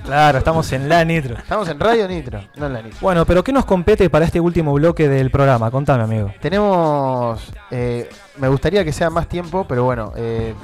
[0.04, 1.36] Claro, estamos en la Nitro.
[1.36, 2.98] Estamos en Radio Nitro, no en la Nitro.
[3.00, 5.70] Bueno, pero ¿qué nos compete para este último bloque del programa?
[5.70, 6.32] Contame, amigo.
[6.40, 7.52] Tenemos.
[7.72, 10.12] eh, me gustaría que sea más tiempo, pero bueno.
[10.16, 10.54] eh,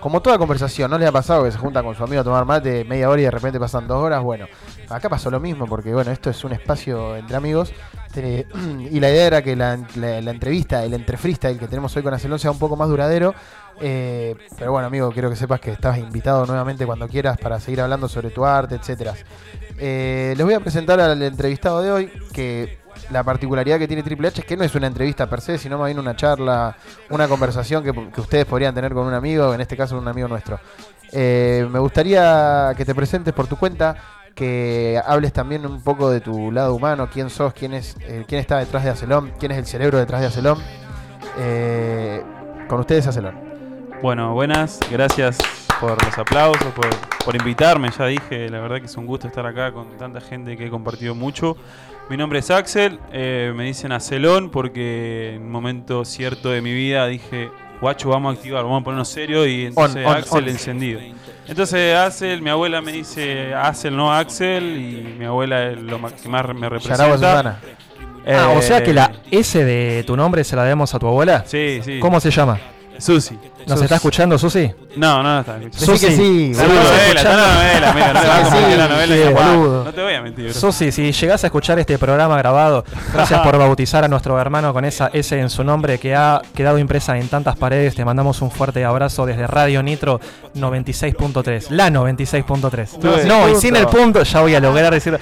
[0.00, 2.44] como toda conversación, ¿no les ha pasado que se junta con su amigo a tomar
[2.44, 4.22] mate media hora y de repente pasan dos horas?
[4.22, 4.46] Bueno,
[4.88, 7.72] acá pasó lo mismo, porque bueno, esto es un espacio entre amigos.
[8.90, 12.40] Y la idea era que la, entrevista, el entre freestyle que tenemos hoy con Acelón
[12.40, 13.34] sea un poco más duradero.
[13.80, 17.80] eh, pero bueno, amigo, quiero que sepas que estás invitado nuevamente cuando quieras para seguir
[17.80, 19.14] hablando sobre tu arte, etcétera.
[19.78, 22.79] Eh, les voy a presentar al entrevistado de hoy, que
[23.10, 25.78] la particularidad que tiene Triple H es que no es una entrevista per se, sino
[25.78, 26.76] más bien una charla,
[27.10, 30.28] una conversación que, que ustedes podrían tener con un amigo, en este caso un amigo
[30.28, 30.58] nuestro.
[31.12, 33.96] Eh, me gustaría que te presentes por tu cuenta,
[34.34, 38.40] que hables también un poco de tu lado humano, quién sos, quién es, eh, quién
[38.40, 40.58] está detrás de Acelón, quién es el cerebro detrás de Acelón.
[41.38, 42.22] Eh,
[42.68, 43.34] con ustedes Acelón.
[44.02, 45.38] Bueno, buenas, gracias
[45.80, 46.88] por los aplausos, por,
[47.24, 50.56] por invitarme, ya dije, la verdad que es un gusto estar acá con tanta gente
[50.56, 51.56] que he compartido mucho.
[52.10, 56.72] Mi nombre es Axel, eh, me dicen Acelón porque en un momento cierto de mi
[56.74, 57.50] vida dije,
[57.80, 60.48] guacho, vamos a activar, vamos a ponernos serio y entonces on, Axel on.
[60.48, 61.00] encendido.
[61.46, 66.28] Entonces Axel, mi abuela me dice Axel, no Axel, y mi abuela es lo que
[66.28, 67.04] más me representa.
[68.26, 71.06] Ah, o sea Eh, que la S de tu nombre se la debemos a tu
[71.06, 71.44] abuela.
[71.46, 72.00] Sí, sí.
[72.00, 72.58] ¿Cómo se llama?
[73.00, 73.38] Susi.
[73.66, 74.70] ¿Nos está escuchando, Susi?
[74.96, 75.86] No, no, no está escuchando.
[75.86, 76.06] Susi.
[76.06, 79.34] que sí, Está novela, está en la novela, mira, no vas a la novela y.
[79.84, 80.44] No te voy a mentir.
[80.50, 80.54] bro.
[80.54, 84.84] Susi, si llegás a escuchar este programa grabado, gracias por bautizar a nuestro hermano con
[84.84, 87.94] esa S en su nombre que ha quedado impresa en tantas paredes.
[87.94, 90.20] Te mandamos un fuerte abrazo desde Radio Nitro
[90.56, 91.70] 96.3.
[91.70, 93.24] La 96.3.
[93.24, 95.18] No, y sin el punto ya voy a lograr decir.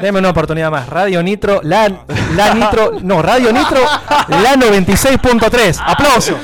[0.00, 0.88] Deme una oportunidad más.
[0.88, 1.90] Radio Nitro, la,
[2.36, 2.92] la Nitro.
[3.02, 5.82] No, Radio Nitro, la 96.3.
[5.84, 6.36] ¡Aplauso!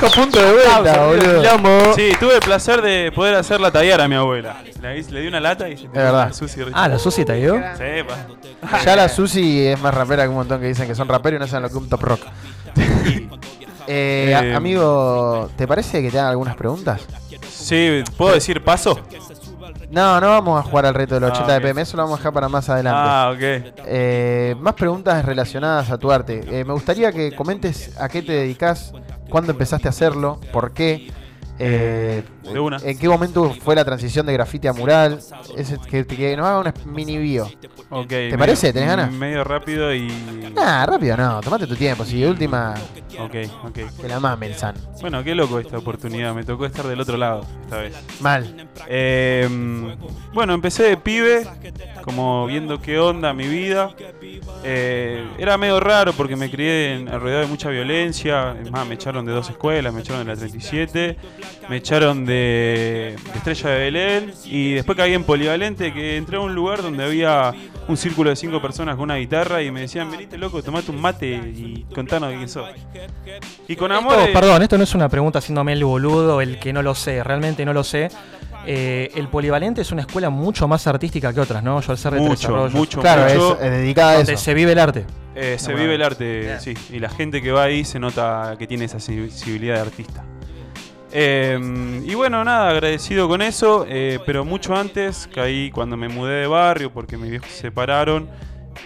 [0.00, 1.94] Dijo punto de vuelta, boludo.
[1.94, 4.56] Sí, tuve el placer de poder hacer la tallar a mi abuela.
[4.80, 6.32] Le, di una lata y se verdad.
[6.32, 7.22] Susi Ah, la Susi.
[7.22, 8.78] Sí, pa.
[8.84, 11.40] Ya la Susi es más rapera que un montón que dicen que son raperos y
[11.40, 12.20] no saben lo que es un top rock.
[13.90, 17.00] Eh, Eh, amigo, ¿te parece que te hagan algunas preguntas?
[17.50, 19.00] Sí, ¿puedo decir paso?
[19.90, 21.54] No, no vamos a jugar al reto de los Ah, 80 ok.
[21.54, 23.00] de PM, eso lo vamos a dejar para más adelante.
[23.02, 23.74] Ah, ok.
[23.86, 26.42] Eh, más preguntas relacionadas a tu arte.
[26.50, 28.92] Eh, me gustaría que comentes a qué te dedicas,
[29.28, 31.10] cuándo empezaste a hacerlo, por qué,
[31.60, 32.76] eh, De una.
[32.76, 35.18] en qué momento fue la transición de grafite a mural.
[35.56, 37.46] Ese- que, que nos haga una mini bio.
[37.90, 38.06] Ok.
[38.08, 38.72] ¿Te medio- parece?
[38.72, 39.12] ¿Tenés ganas?
[39.12, 40.06] Medio rápido y.
[40.54, 42.04] Nah, rápido no, tomate tu tiempo.
[42.04, 42.74] Si de última
[43.18, 43.78] Ok, ok.
[44.00, 44.76] Que la mame el San.
[45.00, 46.32] Bueno, qué loco esta oportunidad.
[46.32, 47.94] Me tocó estar del otro lado esta vez.
[48.20, 48.68] Mal.
[48.86, 49.48] Eh,
[50.32, 51.44] bueno, empecé de pibe,
[52.04, 53.90] como viendo qué onda mi vida.
[54.64, 58.56] Eh, era medio raro porque me crié en, alrededor de mucha violencia.
[58.62, 61.16] Es más, me echaron de dos escuelas, me echaron de la 37,
[61.68, 66.40] me echaron de, de Estrella de Belén y después caí en Polivalente que entré a
[66.40, 67.54] un lugar donde había
[67.88, 71.00] un círculo de cinco personas con una guitarra y me decían, venite loco, tomate un
[71.00, 72.68] mate y contanos de quién sos.
[73.66, 74.18] Y con amor...
[74.18, 77.24] Esto, perdón, esto no es una pregunta haciéndome el boludo, el que no lo sé,
[77.24, 78.10] realmente no lo sé.
[78.70, 81.80] Eh, el polivalente es una escuela mucho más artística que otras, ¿no?
[81.80, 83.60] Yo al ser de Tres Mucho, mucho, Claro, mucho.
[83.62, 84.44] es dedicada a donde eso.
[84.44, 85.06] se vive el arte.
[85.34, 86.74] Eh, se No, vive el arte, sí.
[86.92, 90.22] Y la gente que va ahí se nota que tiene esa sensibilidad de artista.
[91.12, 93.86] Eh, y bueno, nada, agradecido con eso.
[93.88, 98.28] eh, pero mucho antes caí cuando me mudé de barrio porque mis viejos se separaron.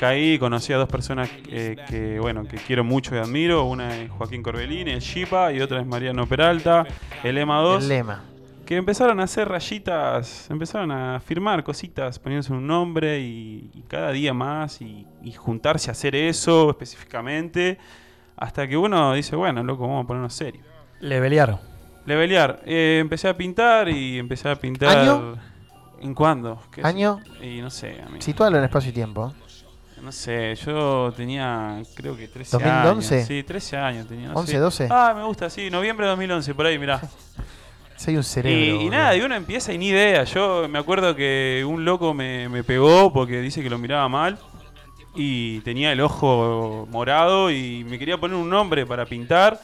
[0.01, 3.64] Caí y conocí a dos personas eh, que, bueno, que quiero mucho y admiro.
[3.64, 6.87] Una es Joaquín Corbellini, el Shipa, y otra es Mariano Peralta,
[7.22, 8.22] el EMA 2 El lema.
[8.73, 14.12] Que empezaron a hacer rayitas, empezaron a firmar cositas, poniéndose un nombre y, y cada
[14.12, 17.77] día más y, y juntarse a hacer eso específicamente,
[18.35, 20.62] hasta que uno dice, bueno, loco, vamos a ponernos serio.
[21.01, 21.59] Levelear.
[22.07, 24.97] Levelear, eh, empecé a pintar y empecé a pintar...
[24.97, 25.37] ¿Año?
[26.01, 26.59] ¿En cuándo?
[26.83, 27.20] ¿Año?
[27.43, 28.23] Y no sé, amigo.
[28.23, 29.35] Situalo en espacio y tiempo.
[30.01, 32.89] No sé, yo tenía creo que 13 ¿2011?
[32.89, 33.27] años.
[33.27, 34.29] Sí, 13 años tenía.
[34.29, 34.59] no 11, sé.
[34.59, 34.89] 12.
[34.91, 37.03] Ah, me gusta, sí, noviembre de 2011, por ahí, mirá.
[38.03, 38.82] Soy un cerebro.
[38.82, 40.24] Y, nada, y uno empieza y ni idea.
[40.24, 44.38] Yo me acuerdo que un loco me, me pegó porque dice que lo miraba mal.
[45.14, 49.61] Y tenía el ojo morado y me quería poner un nombre para pintar.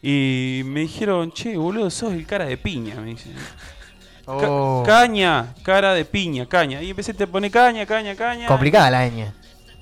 [0.00, 3.34] Y me dijeron, che, boludo, sos el cara de piña, me dicen.
[3.34, 4.84] Ca- Oh.
[4.86, 6.80] caña, cara de piña, caña.
[6.80, 8.46] Y empecé a poner caña, caña, caña.
[8.46, 9.26] Complicada la ñ.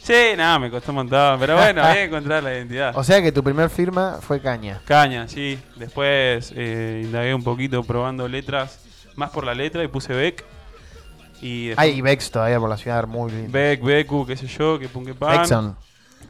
[0.02, 1.38] Sí, nada, me costó un montón.
[1.38, 2.96] Pero bueno, voy a encontrar la identidad.
[2.96, 4.80] O sea que tu primer firma fue caña.
[4.84, 5.58] Caña, sí.
[5.76, 8.80] Después eh, indagué un poquito probando letras,
[9.16, 10.44] más por la letra y puse Beck.
[11.42, 13.52] Y después Hay Bex todavía por la ciudad, muy lindo.
[13.52, 15.38] Beck, Beku, qué sé yo, que pun que pan.
[15.38, 15.76] Bexon.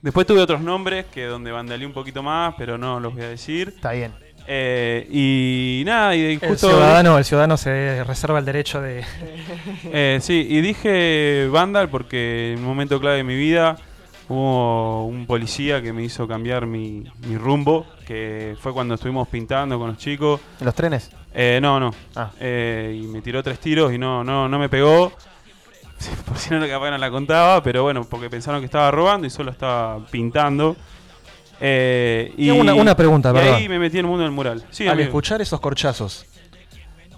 [0.02, 3.28] Después tuve otros nombres que donde vandaleé un poquito más, pero no los voy a
[3.28, 3.72] decir.
[3.76, 4.14] Está bien.
[4.52, 6.70] Eh, y nada, y El justo.
[6.70, 9.04] ciudadano, el ciudadano se reserva el derecho de.
[9.92, 13.76] Eh, sí, y dije Vandal porque en un momento clave de mi vida
[14.28, 19.78] hubo un policía que me hizo cambiar mi, mi rumbo, que fue cuando estuvimos pintando
[19.78, 20.40] con los chicos.
[20.58, 21.10] ¿En los trenes?
[21.32, 21.94] Eh, no, no.
[22.16, 22.32] Ah.
[22.40, 25.12] Eh, y me tiró tres tiros y no, no, no me pegó.
[26.26, 29.30] Por si no, capaz no la contaba, pero bueno, porque pensaron que estaba robando y
[29.30, 30.76] solo estaba pintando.
[31.60, 33.54] Eh, y una- una pregunta, y perdón.
[33.54, 34.64] ahí me metí en el mundo del mural.
[34.70, 35.06] Sí, Al amigo.
[35.08, 36.24] escuchar esos corchazos,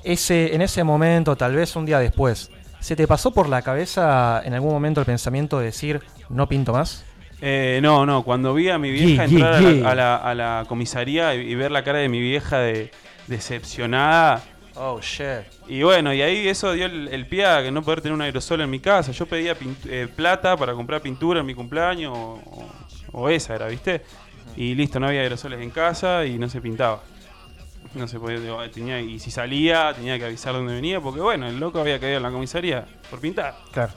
[0.04, 4.42] ese, en ese momento, tal vez un día después, ¿se te pasó por la cabeza
[4.44, 7.04] en algún momento el pensamiento de decir no pinto más?
[7.40, 9.90] Eh, no, no, cuando vi a mi vieja Yeah, yeah, entrar a la-.
[9.90, 12.90] A, la, a la comisaría y, y ver la cara de mi vieja de,
[13.28, 14.42] decepcionada.
[14.74, 15.44] Oh, shit.
[15.68, 18.22] Y bueno, y ahí eso dio el, el pie a que no poder tener un
[18.22, 19.12] aerosol en mi casa.
[19.12, 19.54] Yo pedía
[19.86, 22.16] eh, plata para comprar pintura en mi cumpleaños
[23.12, 24.02] o esa era, ¿viste?
[24.56, 27.02] Y listo, no había aerosoles en casa y no se pintaba.
[27.94, 28.40] No se podía,
[28.70, 32.16] tenía, y si salía tenía que avisar dónde venía porque bueno, el loco había caído
[32.16, 33.54] en la comisaría por pintar.
[33.70, 33.92] Claro.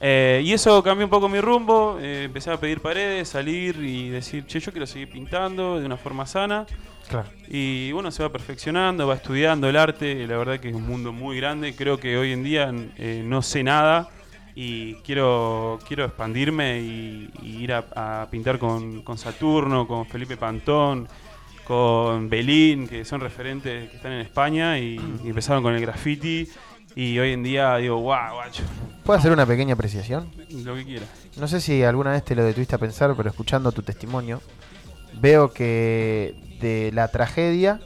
[0.00, 1.98] Eh, y eso cambió un poco mi rumbo.
[2.00, 5.96] eh, empecé a pedir paredes, salir y decir, che, yo quiero seguir pintando de una
[5.96, 6.66] forma sana.
[7.08, 7.28] Claro.
[7.48, 10.26] Y uno se va perfeccionando, va estudiando el arte.
[10.26, 11.76] La verdad que es un mundo muy grande.
[11.76, 14.08] Creo que hoy en día eh, no sé nada
[14.54, 17.86] y quiero, quiero expandirme y, y ir a,
[18.22, 21.08] a pintar con, con Saturno, con Felipe Pantón,
[21.64, 26.48] con Belín, que son referentes que están en España y, y empezaron con el graffiti.
[26.94, 28.62] Y hoy en día digo, guau, guacho,
[29.04, 30.30] ¿Puedo hacer una pequeña apreciación?
[30.64, 31.08] lo que quieras.
[31.38, 34.42] No sé si alguna vez te lo detuviste a pensar, pero escuchando tu testimonio,
[35.14, 37.80] veo que de la tragedia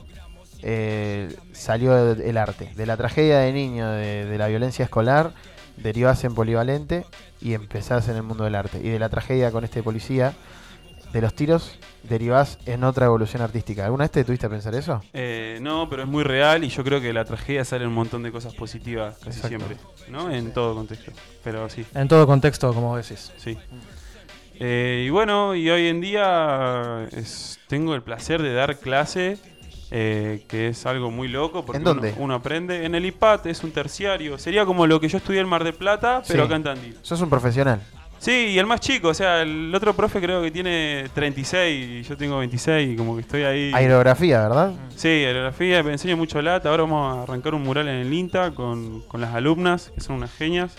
[0.62, 2.72] eh, salió el arte.
[2.74, 5.32] De la tragedia de niño, de, de la violencia escolar,
[5.76, 7.04] derivás en polivalente
[7.40, 8.78] y empezás en el mundo del arte.
[8.82, 10.32] Y de la tragedia con este policía,
[11.12, 13.84] de los tiros, derivás en otra evolución artística.
[13.84, 15.00] ¿Alguna vez te detuviste a pensar eso?
[15.12, 17.94] Eh, no, pero es muy real y yo creo que de la tragedia salen un
[17.94, 19.48] montón de cosas positivas casi Exacto.
[19.48, 19.76] siempre,
[20.10, 20.30] ¿no?
[20.30, 21.12] En todo contexto.
[21.44, 21.86] Pero sí.
[21.94, 23.32] En todo contexto, como decís.
[23.38, 23.56] Sí.
[24.58, 29.38] Eh, y bueno, y hoy en día es- tengo el placer de dar clase,
[29.90, 31.64] eh, que es algo muy loco.
[31.64, 32.12] Porque ¿En dónde?
[32.16, 32.84] Uno, uno aprende.
[32.84, 34.38] En el IPAT es un terciario.
[34.38, 36.46] Sería como lo que yo estudié en Mar del Plata, pero Sí.
[36.46, 36.96] acá en Tandil.
[37.02, 37.80] Sos un profesional.
[38.18, 42.02] Sí, y el más chico, o sea, el otro profe creo que tiene 36 y
[42.08, 43.70] yo tengo 26 y como que estoy ahí.
[43.74, 44.72] Aerografía, ¿verdad?
[44.96, 46.70] Sí, aerografía, me enseño mucho lata.
[46.70, 50.16] Ahora vamos a arrancar un mural en el INTA con, con las alumnas, que son
[50.16, 50.74] unas genias.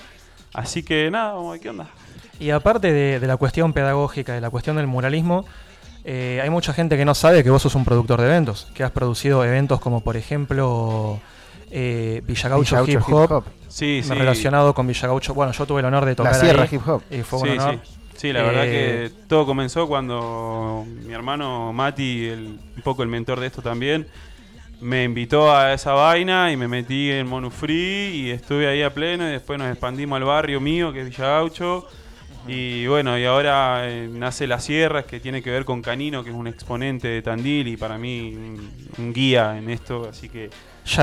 [0.53, 1.88] Así que nada, vamos a ver qué onda.
[2.39, 5.45] Y aparte de, de la cuestión pedagógica, de la cuestión del muralismo,
[6.10, 8.84] Eh, hay mucha gente que no sabe que vos sos un productor de eventos, que
[8.86, 11.20] has producido eventos como por ejemplo
[11.70, 13.43] eh, Villagaucho, Villagaucho Hip Hip Hop, Hop.
[13.68, 14.14] Sí, sí.
[14.14, 15.34] relacionado con Villagaucho.
[15.34, 17.01] Bueno, yo tuve el honor de tocar Sierra ahí, Hip Hop.
[17.12, 17.80] y fue un sí, honor.
[17.84, 17.91] sí.
[18.16, 23.10] Sí, la verdad Eh, que todo comenzó cuando mi hermano Mati, el- un poco el
[23.10, 24.08] mentor de esto también,
[24.80, 28.91] me invitó a esa vaina y me metí en Monu Free y estuve ahí a
[28.93, 31.86] pleno y después nos expandimos al barrio mío que es Villa Gaucho.
[32.48, 36.30] Y bueno, y ahora eh, nace La Sierra, que tiene que ver con Canino, que
[36.30, 40.50] es un exponente de Tandil y para mí un, un guía en esto, así que...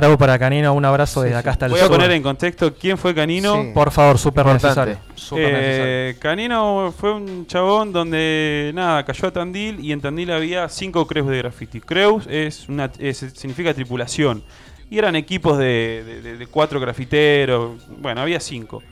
[0.03, 1.93] Out para Canino, un abrazo desde acá hasta el Voy a sur.
[1.97, 3.63] poner en contexto quién fue Canino.
[3.63, 3.71] Sí.
[3.75, 4.93] Por favor, súper Importante.
[4.93, 4.99] necesario.
[5.15, 5.47] necesario.
[5.47, 11.07] Eh, Canino fue un chabón donde nada cayó a Tandil y en Tandil había cinco
[11.07, 11.81] crews de graffiti.
[11.83, 14.43] Crews es una, es- significa tripulación
[14.89, 17.73] y eran equipos de, de- de- de cuatro grafiteros.
[18.01, 18.83] Bueno, había cinco.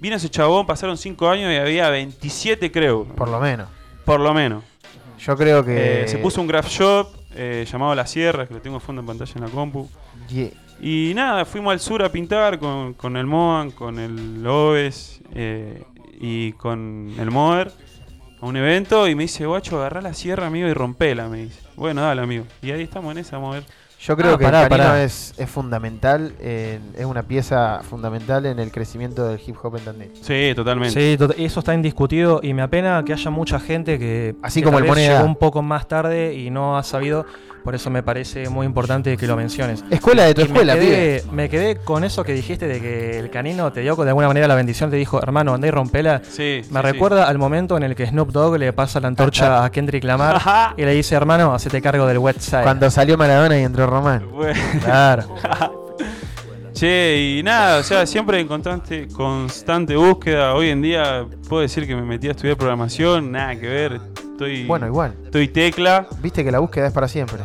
[0.00, 3.08] Vino ese chabón, pasaron cinco años y había 27 crews.
[3.16, 3.68] Por lo menos.
[4.04, 4.62] Por lo menos.
[5.18, 6.02] Yo creo que.
[6.04, 9.00] Eh, se puso un graph shop eh, llamado La Sierra, que lo tengo a fondo
[9.00, 9.88] en pantalla en la compu.
[10.28, 15.20] Ye- Y nada, fuimos al sur a pintar con, con el Moan, con el Oves
[15.34, 15.82] eh,
[16.20, 17.72] y con el Moer
[18.40, 21.60] a un evento y me dice, guacho, agarrá la sierra, amigo, y rompela, me dice.
[21.76, 22.44] Bueno, dale, amigo.
[22.60, 23.64] Y ahí estamos en esa, mover.
[24.06, 25.02] Yo creo Ah, que pará, el Canino pará.
[25.02, 29.84] es, es fundamental, en- es una pieza fundamental en el crecimiento del hip hop en
[29.84, 30.10] Tandil.
[30.20, 31.16] Sí, totalmente.
[31.16, 34.78] Sí, eso está indiscutido y me apena que haya mucha gente que, Así que como
[34.78, 35.14] el Moneda.
[35.14, 37.26] llegó un poco más tarde y no ha sabido.
[37.66, 39.84] Por eso me parece muy importante que lo menciones.
[39.90, 43.18] Escuela de tu Y escuela, me quedé, me quedé con eso que dijiste de que
[43.18, 46.22] el canino te dio de alguna manera la bendición, te dijo, hermano, andá y rompela.
[46.30, 49.64] Sí, Me sí, recuerda al momento en el que Snoop Dogg le pasa la antorcha
[49.64, 50.40] a Kendrick Lamar
[50.76, 52.62] y le dice, hermano, hacete cargo del wet side.
[52.62, 54.28] Cuando salió Maradona y entró Román.
[54.32, 54.60] Bueno.
[54.84, 55.24] Claro.
[56.72, 60.54] Che, y nada, o sea, siempre en constante, constante búsqueda.
[60.54, 64.00] Hoy en día puedo decir que me metí a estudiar programación, nada que ver.
[64.32, 65.14] Estoy, Bueno, igual.
[65.24, 66.06] estoy tecla.
[66.20, 67.38] Viste que la búsqueda es para siempre.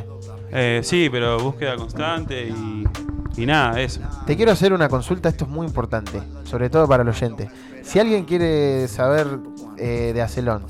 [0.52, 4.02] Eh, sí, pero búsqueda constante y, nada, eso.
[4.26, 7.50] Te quiero hacer una consulta, esto es muy importante, sobre todo para el oyente.
[7.82, 9.40] Si alguien quiere saber
[9.78, 10.66] eh, de Acelón,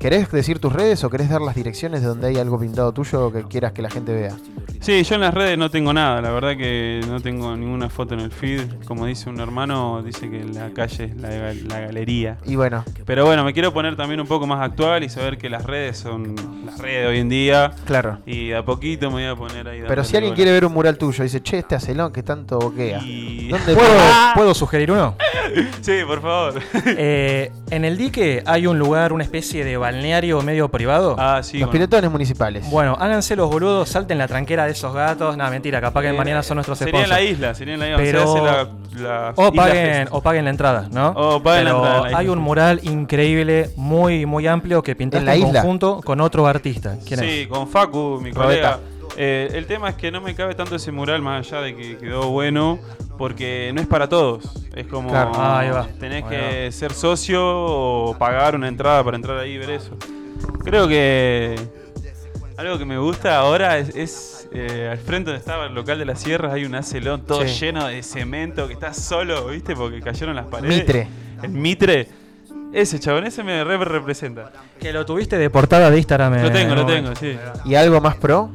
[0.00, 3.30] ¿querés decir tus redes o querés dar las direcciones de donde hay algo pintado tuyo
[3.30, 4.34] que quieras que la gente vea?
[4.80, 8.14] Sí, yo en las redes no tengo nada, la verdad que no tengo ninguna foto
[8.14, 8.62] en el feed.
[8.86, 12.38] Como dice un hermano, dice que la calle es la, gal- la galería.
[12.46, 15.50] Y bueno, Pero bueno, me quiero poner también un poco más actual y saber que
[15.50, 16.34] las redes son
[16.64, 17.72] las redes de hoy en día.
[17.84, 18.20] claro.
[18.24, 19.82] Y a poquito me voy a poner ahí.
[19.86, 23.00] Pero si alguien quiere ver un mural tuyo, dice, che, este Acelón que tanto boquea.
[23.04, 24.34] Y- ¿Dónde ¿Puedo, puedo?
[24.34, 25.14] ¿Puedo sugerir uno?
[25.82, 26.62] Sí, por favor.
[26.86, 31.16] Eh, en el dique hay un lugar, una especie de balneario medio privado.
[31.18, 31.58] ah, sí.
[31.58, 32.68] Los piletones municipales.
[32.70, 35.36] Bueno, háganse los boludos, salten la tranquera de esos gatos.
[35.36, 37.24] Nada, mentira, capaz que Eh, mañana son nuestros Sería en sponsors.
[37.24, 37.96] la isla, sería en la isla.
[37.98, 38.44] Pero- se hace
[39.02, 41.08] la, la O paguen, o paguen la entrada, ¿no?
[41.16, 42.32] O paguen la Pero entrada la hay isla.
[42.36, 45.60] un mural increíble, muy, muy amplio, que pintaste ¿En la en, isla?
[45.62, 46.96] conjunto con otro artista.
[47.06, 47.48] ¿Quién sí, es?
[47.48, 48.78] con Facu, mi Robeta.
[49.22, 51.98] Eh, el tema es que no me cabe tanto ese mural, más allá de que
[51.98, 52.78] quedó bueno,
[53.18, 54.50] porque no es para todos.
[54.74, 55.32] Es como Claro.
[55.34, 55.86] Ah, ahí va.
[55.98, 59.94] tenés Ahí que ser socio o pagar una entrada para entrar ahí y ver eso.
[60.64, 61.54] Creo que
[62.56, 66.06] algo que me gusta ahora es, es, eh, al frente donde estaba el local de
[66.06, 67.66] las sierras hay un acelón todo Sí.
[67.66, 69.76] lleno de cemento que está solo, ¿viste?
[69.76, 70.78] Porque cayeron las paredes.
[70.78, 71.08] Mitre.
[71.42, 72.08] El Mitre.
[72.72, 74.50] Ese chabón, ese me re representa.
[74.80, 76.40] Que lo tuviste de portada de Instagram.
[76.40, 77.36] Lo eh, tengo, lo tengo, sí.
[77.66, 78.50] ¿Y algo más pro?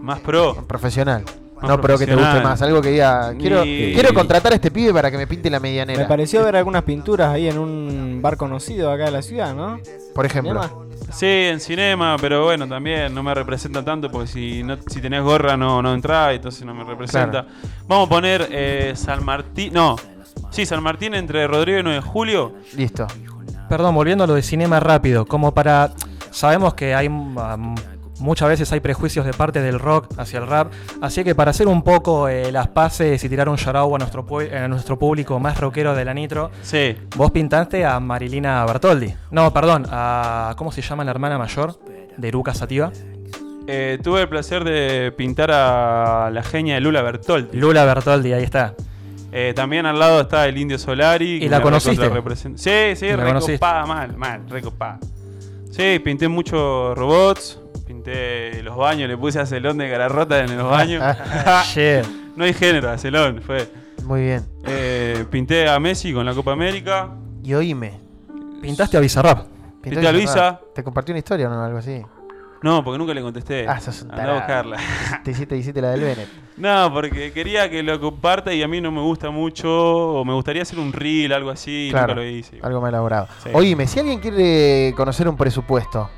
[0.00, 0.54] Más pro.
[0.66, 1.24] Profesional.
[1.56, 2.62] Más no, pero que te guste más.
[2.62, 5.60] Algo que diga, quiero, Y- quiero contratar a este pibe para que me pinte la
[5.60, 6.00] medianera.
[6.00, 9.78] Me pareció ver algunas pinturas ahí en un bar conocido acá de la ciudad, ¿no?
[10.14, 10.86] Por ejemplo.
[11.12, 15.22] Sí, en cinema, pero bueno, también no me representa tanto porque si no si tenés
[15.22, 17.46] gorra no, no entrás, entonces no me representa.
[17.86, 19.96] Vamos a poner eh, San Martín, no,
[20.50, 22.54] sí, San Martín entre Rodrigo y 9 de julio.
[22.76, 23.06] Listo.
[23.68, 25.92] Perdón, volviendo a lo de cinema rápido, como para...
[26.30, 27.74] Sabemos que hay um,
[28.20, 31.66] muchas veces hay prejuicios de parte del rock hacia el rap, así que para hacer
[31.68, 35.38] un poco eh, las paces y tirar un out a nuestro, pue- a nuestro público
[35.40, 39.14] más rockero de la Nitro, Sí, vos pintaste a Marilina Bertoldi.
[39.30, 40.54] No, perdón, a...
[40.56, 41.78] ¿Cómo se llama la hermana mayor?
[42.16, 42.92] De Lucas Sativa.
[43.66, 47.56] eh, tuve el placer de pintar a la genia de Lula Bertoldi.
[47.58, 48.74] Lula Bertoldi, ahí está.
[49.32, 51.36] Eh, también al lado está el Indio Solari.
[51.44, 52.10] ¿Y la conociste?
[52.56, 54.98] Sí, sí, recopada, mal, mal, recopada.
[55.70, 57.59] Sí, pinté muchos robots,
[57.90, 61.02] pinté los baños, le puse a Celón de gararrota en los baños.
[62.36, 63.68] No hay género, a Celón, fue.
[64.04, 64.46] Muy bien.
[64.64, 67.10] Eh, pinté a Messi con la Copa América.
[67.42, 68.00] Y oíme.
[68.62, 69.40] Pintaste a Bizarrap.
[69.82, 70.60] Pintó Pinté a Luisa.
[70.72, 71.62] ¿Te compartió una historia o no?
[71.62, 72.00] Algo así.
[72.62, 73.66] No, porque nunca le contesté.
[73.68, 74.76] Ah, sos un Andá a buscarla.
[75.24, 76.28] Te hiciste, hiciste la del Bennett.
[76.56, 79.68] no, porque quería que lo comparta y a mí no me gusta mucho.
[80.20, 81.88] O me gustaría hacer un reel, algo así.
[81.88, 82.14] y Claro.
[82.14, 82.60] Nunca lo hice.
[82.62, 83.26] Algo más elaborado.
[83.42, 83.50] Sí.
[83.52, 86.08] Oíme, si alguien quiere conocer un presupuesto,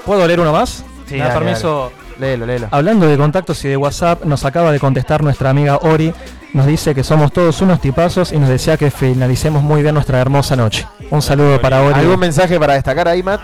[0.06, 0.84] ¿Puedo leer uno más?
[1.08, 1.92] Sí, ¿Me da dale, permiso?
[2.20, 2.68] Léelo, léelo.
[2.72, 6.14] Hablando de contactos y de WhatsApp, nos acaba de contestar nuestra amiga Ori.
[6.54, 10.20] Nos dice que somos todos unos tipazos y nos decía que finalicemos muy bien nuestra
[10.20, 10.86] hermosa noche.
[11.12, 11.94] Un saludo para Ori.
[12.00, 13.42] ¿Algún mensaje para destacar ahí, Matt?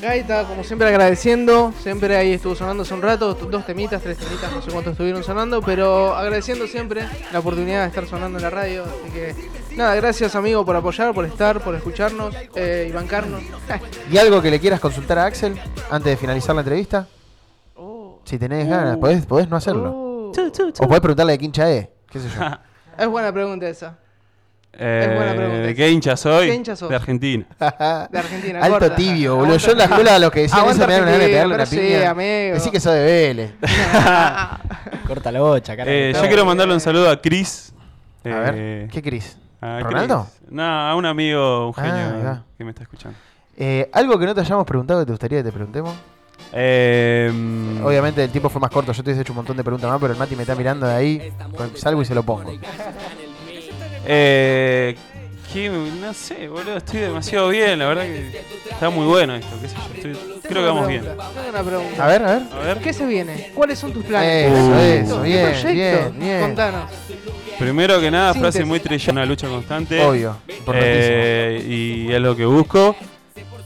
[0.00, 4.50] Gaita, como siempre agradeciendo, siempre ahí estuvo sonando hace un rato, dos temitas, tres temitas,
[4.52, 8.50] no sé cuántos estuvieron sonando, pero agradeciendo siempre la oportunidad de estar sonando en la
[8.50, 9.34] radio, así que
[9.76, 13.42] nada, gracias amigo por apoyar, por estar, por escucharnos eh, y bancarnos.
[14.10, 15.58] ¿Y algo que le quieras consultar a Axel
[15.90, 17.06] antes de finalizar la entrevista?
[18.24, 19.92] Si tenés ganas, podés, podés no hacerlo.
[19.94, 20.32] O
[20.86, 22.42] podés preguntarle de quincha E, qué sé yo.
[22.98, 23.98] es buena pregunta esa.
[24.74, 25.58] Eh, buena pregunta.
[25.66, 26.46] ¿De qué hincha soy?
[26.48, 26.88] ¿Qué hincha sos?
[26.88, 27.44] De Argentina.
[28.10, 28.58] De Argentina.
[28.62, 28.96] Alto corta.
[28.96, 29.58] tibio, boludo.
[29.58, 31.76] Yo en la escuela los que decían eso Aguanta me daban de pegarle una sí,
[31.76, 32.10] piña.
[32.10, 32.54] amigo.
[32.54, 33.52] Decí que sos de Vélez.
[35.06, 35.90] Corta la bocha, carajo.
[35.94, 37.74] Eh, yo quiero mandarle un saludo a Chris.
[38.24, 39.36] A Eh, ver, ¿qué Chris?
[39.62, 40.26] A ¿Ronaldo?
[40.38, 40.50] Chris.
[40.52, 43.18] No, a un amigo, un Ah, genio que me está escuchando.
[43.56, 45.94] Eh, ¿Algo que no te hayamos preguntado que te gustaría que te preguntemos?
[46.52, 49.62] Eh, mm, Obviamente el tiempo fue más corto, yo te hubiese hecho un montón de
[49.64, 51.32] preguntas más, pero el Mati me está mirando de ahí,
[51.76, 52.50] salgo y se lo pongo.
[54.04, 54.96] Eh,
[56.00, 59.76] no sé, boludo, estoy demasiado bien, la verdad que está muy bueno esto, qué sé
[59.76, 61.02] yo, estoy- creo que vamos bien.
[61.04, 62.04] Tengo una pregunta.
[62.04, 62.42] A ver, a ver.
[62.52, 62.78] A ver.
[62.80, 63.50] ¿Qué se viene?
[63.54, 64.28] ¿Cuáles son tus planes?
[64.58, 66.40] Eso, ¿Qué eso, bien, bien, bien.
[66.40, 66.90] Contanos.
[67.62, 70.00] Primero que nada, frase muy trillada, una lucha constante.
[70.02, 70.36] Obvio,
[70.74, 72.96] Eh, y es lo que busco.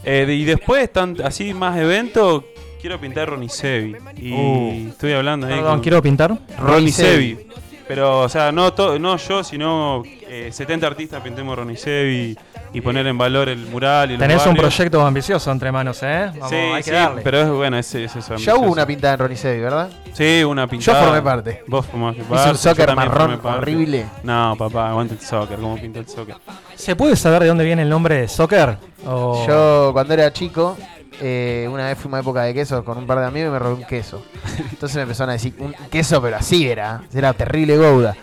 [0.05, 2.44] Eh, y después, tan, así más eventos,
[2.81, 3.97] quiero pintar Ronnie Sevi.
[4.18, 4.89] Y Uh.
[4.90, 6.39] estoy hablando ahí Perdón, con quiero pintar.
[6.59, 7.39] Ronnie Sevi.
[7.88, 12.36] Pero, o sea, no, to- no yo, sino eh, 70 artistas pintemos Ronnie Sevi
[12.72, 14.10] y poner en valor el mural.
[14.10, 16.30] Y los Tenés un proyecto ambicioso entre manos, ¿eh?
[16.34, 17.22] Vamos, sí, hay que sí, darle.
[17.22, 18.34] pero es bueno, es, es eso.
[18.36, 19.88] Ya hubo una pintada en Ronnie Sevi, ¿verdad?
[20.14, 20.98] Sí, una pintada.
[21.00, 21.62] Yo formé parte.
[21.68, 22.50] Vos formaste Hice parte.
[22.50, 24.06] un soccer marrón horrible.
[24.24, 25.56] No, papá, aguanta el soccer.
[25.58, 26.34] ¿Cómo pinta el soccer?
[26.74, 28.78] ¿Se puede saber de dónde viene el nombre de soccer?
[29.06, 30.76] O- Yo cuando era chico,
[31.20, 33.52] eh, una vez fui a una época de quesos con un par de amigos y
[33.52, 34.22] me robé un queso.
[34.70, 38.16] Entonces me empezaron a decir, un queso pero así era, era terrible gouda.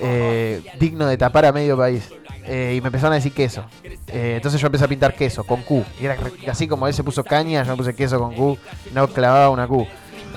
[0.00, 2.08] Eh, digno de tapar a medio país.
[2.44, 3.64] Eh, y me empezaron a decir queso.
[4.08, 5.84] Entonces yo empecé a pintar queso con Q.
[6.00, 6.16] Y era
[6.48, 8.58] así como él se puso caña, yo me puse queso con Q.
[8.92, 9.86] No clavaba una Q.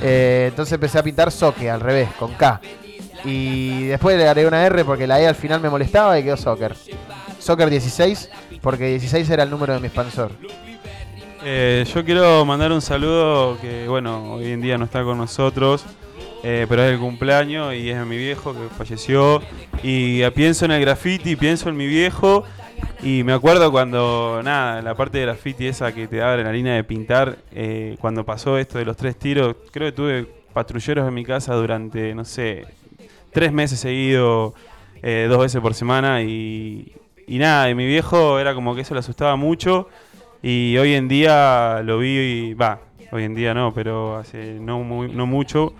[0.01, 2.61] Entonces empecé a pintar soque al revés, con K.
[3.23, 6.37] Y después le agregué una R porque la E al final me molestaba y quedó
[6.37, 6.75] soccer.
[7.39, 8.29] Soccer 16,
[8.61, 10.31] porque 16 era el número de mi expansor.
[11.47, 15.85] Eh, yo quiero mandar un saludo que, bueno, hoy en día no está con nosotros,
[16.41, 19.43] eh, pero es el cumpleaños y es de mi viejo que falleció.
[19.83, 22.45] Y pienso en el graffiti, pienso en mi viejo.
[23.03, 26.83] Y me acuerdo cuando, nada, la parte de graffiti esa que te da adrenalina de
[26.83, 31.23] pintar, eh, cuando pasó esto de los tres tiros, creo que tuve patrulleros en mi
[31.23, 32.65] casa durante, no sé,
[33.31, 34.55] tres meses seguidos,
[35.03, 36.23] dos veces por semana.
[36.23, 36.91] Y,
[37.27, 39.89] y nada, y mi viejo era como que eso le asustaba mucho.
[40.47, 42.79] Y hoy en día lo vi, va,
[43.11, 45.73] hoy en día no, pero hace no, muy- no mucho,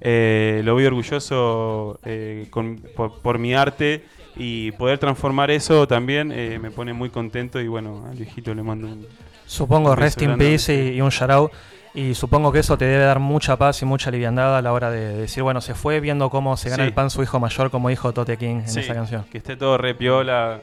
[0.00, 6.32] eh, lo vi orgulloso eh, con- por, por mi arte y poder transformar eso también
[6.32, 9.06] eh, me pone muy contento y bueno, al viejito le mando un...
[9.44, 11.52] Supongo un rest in peace y, y un shout out.
[11.94, 14.90] Y supongo que eso te debe dar mucha paz y mucha liviandad a la hora
[14.90, 16.88] de decir, bueno, se fue viendo cómo se gana Sí.
[16.88, 19.24] el pan su hijo mayor, como dijo Tote King en Sí, esa canción.
[19.30, 20.60] Que esté todo re piola,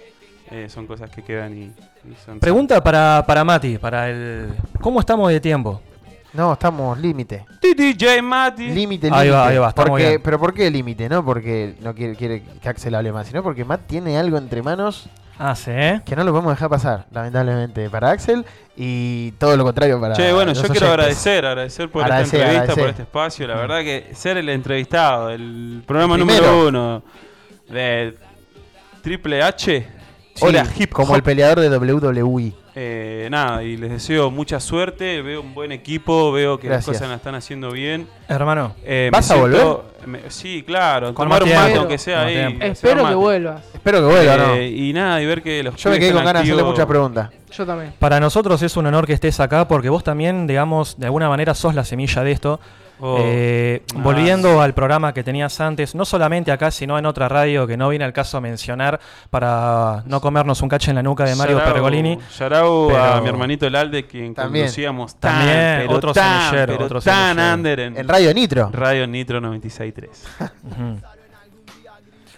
[0.52, 2.40] eh, son cosas que quedan y, y son...
[2.40, 4.54] Pregunta para, para Mati, para el...
[4.82, 5.82] ¿Cómo estamos de tiempo?
[6.34, 7.46] No, estamos límite.
[7.62, 8.70] DJ Mati.
[8.70, 9.52] Límite, Ahí va, límite.
[9.54, 10.22] ahí va, está muy Porque- bien.
[10.24, 11.08] Pero ¿por qué límite?
[11.10, 14.62] No porque no quiere, quiere que Axel hable más, sino porque Matt tiene algo entre
[14.64, 15.08] manos
[15.40, 16.02] Ah, sí, ¿eh?
[16.06, 18.46] que no lo podemos dejar pasar, lamentablemente, para Axel
[18.78, 20.92] y todo lo contrario para Che, bueno, los yo quiero oyentes.
[20.92, 22.84] agradecer, agradecer por Agradecer, esta entrevista, agradecer.
[22.84, 23.48] por este espacio.
[23.48, 27.04] La verdad que ser el entrevistado, el programa número uno
[27.68, 28.16] de
[29.02, 29.88] Triple H,
[30.36, 32.54] Sí, Hola Hip como el peleador de WWE.
[32.76, 35.22] Eh, nada, y les deseo mucha suerte.
[35.22, 36.88] Veo un buen equipo, veo que Gracias.
[36.88, 38.08] las cosas la están haciendo bien.
[38.28, 41.14] Hermano, Eh, ¿Vas a siento- me- sí, claro.
[41.14, 42.58] Con tomar más un mate, aunque sea ahí.
[42.62, 43.62] Espero que vuelvas.
[43.76, 44.54] Espero que vuelva, ¿no?
[44.56, 46.86] Eh, Y nada, y ver que los Yo me quedé con ganas de hacerle muchas
[46.88, 47.30] preguntas.
[47.56, 47.94] Yo también.
[48.00, 51.54] para nosotros es un honor que estés acá porque vos también, digamos, de alguna manera
[51.54, 52.60] sos la semilla de esto.
[53.06, 54.02] Oh, Eh, nice.
[54.02, 57.90] Volviendo al programa que tenías antes, no solamente acá, sino en otra radio que no
[57.90, 58.98] viene al caso mencionar
[59.30, 62.18] para no comernos un cacho en la nuca de Mario Pergolini.
[62.40, 64.66] out a mi hermanito el Alde, quien También.
[64.66, 68.70] conducíamos tan, También, pero otro tan, semillero, pero otro tan under en, En Radio Nitro.
[68.72, 70.08] Radio Nitro 96.3.
[70.64, 71.02] Ujú.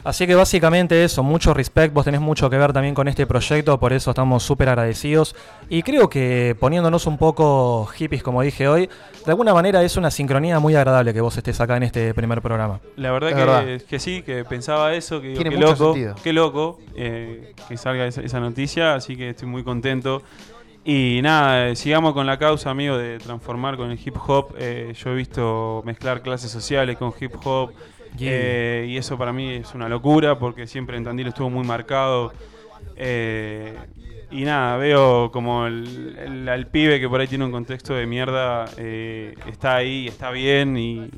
[0.05, 3.79] Así que básicamente eso, mucho respect, vos tenés mucho que ver también con este proyecto,
[3.79, 5.35] por eso estamos súper agradecidos.
[5.67, 8.87] Y creo que poniéndonos un poco hippies, como dije hoy,
[9.25, 12.39] de alguna manera es una sincronía muy agradable que vos estés acá en este primer
[12.43, 12.79] programa.
[12.97, 13.81] La verdad, Es que, verdad.
[13.89, 16.15] que sí, que pensaba eso, que digo, Tiene qué mucho loco, sentido.
[16.23, 20.21] qué loco eh, que salga esa, esa noticia, así que estoy muy contento.
[20.87, 24.53] Y nada, eh, sigamos con la causa, amigo, de transformar con el hip hop.
[24.59, 27.71] Eh, yo he visto mezclar clases sociales con hip hop.
[28.17, 28.31] Yeah.
[28.33, 32.33] eh, y eso para mí es una locura porque siempre en Tandil estuvo muy marcado.
[32.95, 33.75] Eh,
[34.31, 39.35] y nada, veo como el, pibe que por ahí tiene un contexto de mierda, eh,
[39.47, 41.09] está ahí, está bien y,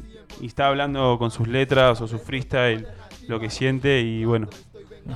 [0.42, 2.86] y está hablando con sus letras o su freestyle,
[3.28, 4.48] lo que siente y bueno.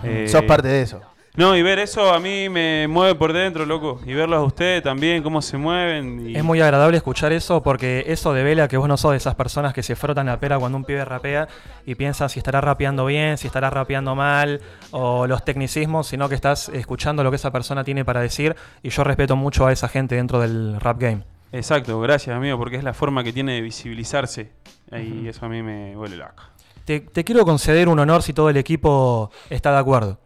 [0.03, 1.01] eh, Sos parte de eso.
[1.33, 4.01] No, y ver eso a mí me mueve por dentro, loco.
[4.05, 6.29] Y verlos a ustedes también, cómo se mueven.
[6.29, 6.35] Y...
[6.35, 9.73] Es muy agradable escuchar eso porque eso devela que vos no sos de esas personas
[9.73, 11.47] que se frotan la pera cuando un pibe rapea
[11.85, 14.59] y piensan si estará rapeando bien, si estará rapeando mal
[14.91, 18.89] o los tecnicismos, sino que estás escuchando lo que esa persona tiene para decir y
[18.89, 21.23] yo respeto mucho a esa gente dentro del rap game.
[21.53, 24.51] Exacto, gracias, amigo, porque es la forma que tiene de visibilizarse.
[24.91, 26.43] Y eso a mí me huele loco.
[26.83, 30.19] Te, te quiero conceder un honor si todo el equipo está de acuerdo.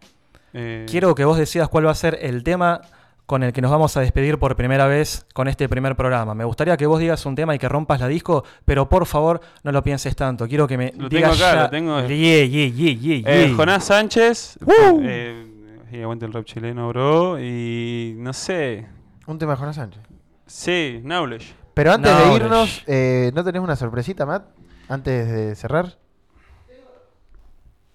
[0.58, 2.82] Eh, Quiero que vos decidas cuál va a ser el tema
[3.26, 6.34] con el que nos vamos a despedir por primera vez con este primer programa.
[6.36, 9.42] Me gustaría que vos digas un tema y que rompas la disco, pero por favor
[9.64, 10.48] no lo pienses tanto.
[10.48, 12.00] Quiero que me Lo digas tengo acá, ya- lo tengo.
[12.08, 13.54] Yeah, yeah, yeah, yeah, Eh.
[13.58, 14.58] Jonás Sánchez.
[14.62, 15.02] ¡Woo!
[15.04, 15.48] Eh,
[15.92, 17.40] y aguante el rap chileno, bro.
[17.40, 18.86] Y no sé.
[19.26, 20.02] Un tema de Jonas Sánchez.
[20.46, 21.54] Sí, Knowledge.
[21.74, 24.46] Pero antes de irnos, eh, ¿no tenés una sorpresita, Matt?
[24.88, 25.98] Antes de cerrar.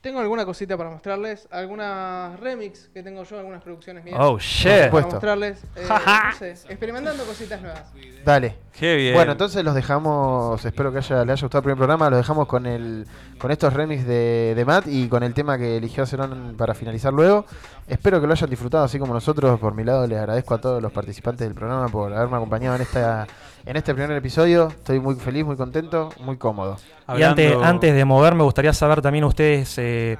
[0.00, 4.16] Tengo alguna cosita para mostrarles, algunas remix que tengo yo, algunas producciones mías.
[4.18, 4.88] Oh, shit.
[4.90, 7.84] Para mostrarles, eh, no sé, experimentando cositas nuevas.
[8.24, 8.56] Dale.
[8.72, 9.14] Qué bien.
[9.14, 12.48] Bueno, entonces los dejamos, espero que haya, le haya gustado el primer programa, los dejamos
[12.48, 13.06] con el
[13.38, 17.12] con estos remix de, de Matt y con el tema que eligió Cerón para finalizar
[17.12, 17.44] luego.
[17.86, 19.60] Espero que lo hayan disfrutado así como nosotros.
[19.60, 22.82] Por mi lado les agradezco a todos los participantes del programa por haberme acompañado en
[22.82, 23.26] esta
[23.66, 24.68] en este primer episodio.
[24.68, 26.76] Estoy muy feliz, muy contento, muy cómodo.
[27.16, 30.16] Y antes, antes de mover, me gustaría saber también ustedes, eh,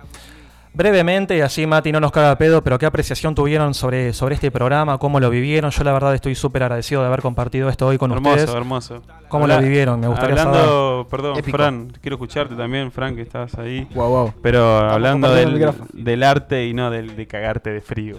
[0.72, 4.50] brevemente, y así Mati no nos caga pedo, pero qué apreciación tuvieron sobre, sobre este
[4.50, 5.70] programa, cómo lo vivieron.
[5.70, 8.54] Yo la verdad estoy súper agradecido de haber compartido esto hoy con hermoso, ustedes.
[8.56, 9.02] hermoso.
[9.28, 10.00] ¿Cómo Habla- lo vivieron?
[10.00, 11.56] Me gustaría Hablando, perdón, Épico.
[11.56, 13.88] Fran, quiero escucharte también, Fran, que estás ahí.
[13.94, 14.34] Wow, wow.
[14.42, 18.16] Pero hablando del, del arte y no del de cagarte de frío.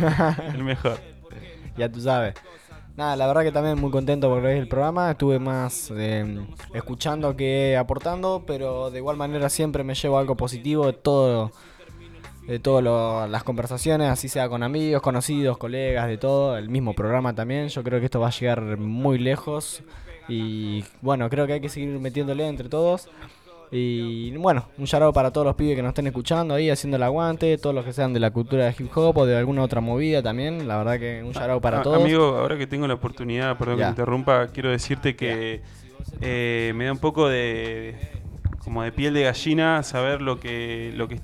[0.54, 0.98] el mejor.
[1.76, 2.34] Ya tú sabes.
[2.96, 5.10] Nada, la verdad que también muy contento por el programa.
[5.10, 10.86] Estuve más eh, escuchando que aportando, pero de igual manera siempre me llevo algo positivo
[10.86, 11.50] de todo,
[12.46, 16.56] de todas las conversaciones, así sea con amigos, conocidos, colegas, de todo.
[16.56, 17.66] El mismo programa también.
[17.66, 19.82] Yo creo que esto va a llegar muy lejos
[20.28, 23.08] y bueno, creo que hay que seguir metiéndole entre todos.
[23.76, 27.02] Y bueno, un shout para todos los pibes que nos estén escuchando ahí, haciendo el
[27.02, 29.80] aguante, todos los que sean de la cultura de hip hop o de alguna otra
[29.80, 30.68] movida también.
[30.68, 32.00] La verdad que un shout para A- todos.
[32.00, 35.62] Amigo, ahora que tengo la oportunidad, perdón que te interrumpa, quiero decirte que
[36.20, 37.96] eh, me da un poco de
[38.62, 41.20] como de piel de gallina saber lo que lo que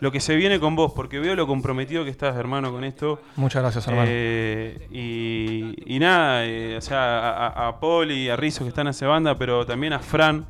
[0.00, 3.20] lo que se viene con vos, porque veo lo comprometido que estás, hermano, con esto.
[3.34, 4.06] Muchas gracias, hermano.
[4.08, 8.68] Eh, y, y nada, eh, o sea, a, a- a Paul y a Rizzo que
[8.68, 10.46] están en esa banda, pero también a Fran,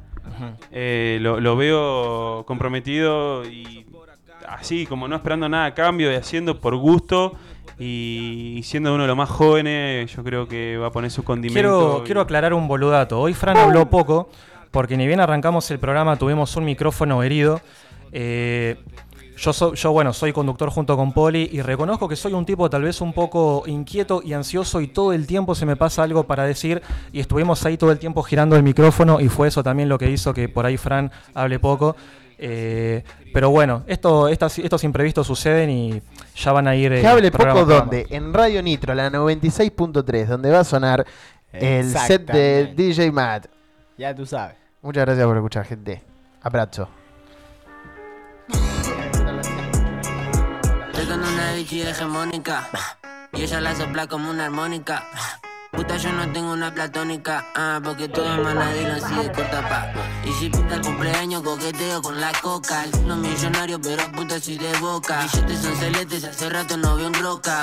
[0.72, 3.86] eh, lo, lo veo comprometido y
[4.48, 7.34] así, como no esperando nada a cambio y haciendo por gusto.
[7.80, 11.22] Y, y siendo uno de los más jóvenes, yo creo que va a poner su
[11.22, 11.60] condimento.
[11.60, 13.20] Quiero, y- quiero aclarar un boludato.
[13.20, 14.30] Hoy Fran habló poco,
[14.72, 17.60] porque ni bien arrancamos el programa tuvimos un micrófono herido.
[18.10, 18.76] Eh,
[19.38, 22.68] yo, so- yo, bueno, soy conductor junto con Poli y reconozco que soy un tipo
[22.68, 26.24] tal vez un poco inquieto y ansioso y todo el tiempo se me pasa algo
[26.24, 26.82] para decir
[27.12, 30.10] y estuvimos ahí todo el tiempo girando el micrófono y fue eso también lo que
[30.10, 31.96] hizo que por ahí Fran hable poco.
[32.40, 33.02] Eh,
[33.34, 36.02] pero bueno, esto, estas- estos imprevistos suceden y
[36.36, 36.92] ya van a ir...
[36.92, 41.04] eh, Que hable poco donde, en Radio Nitro, la 96.3, donde va a sonar
[41.52, 42.72] el set de.
[42.76, 43.46] DJ Matt.
[43.96, 44.54] Ya tú sabes.
[44.82, 46.02] Muchas gracias por escuchar, gente.
[46.42, 46.88] Abrazo.
[51.60, 55.04] Y ella la sopla como una armónica.
[55.72, 59.92] Puta, yo no tengo una platónica, ah, porque todo es manadilo así de corta pa.
[60.24, 62.84] Y si puta el cumpleaños, coqueteo con la coca.
[63.06, 65.26] No millonario, pero puta soy de boca.
[65.32, 67.56] Billetes son celestes, hace rato no veo un roca.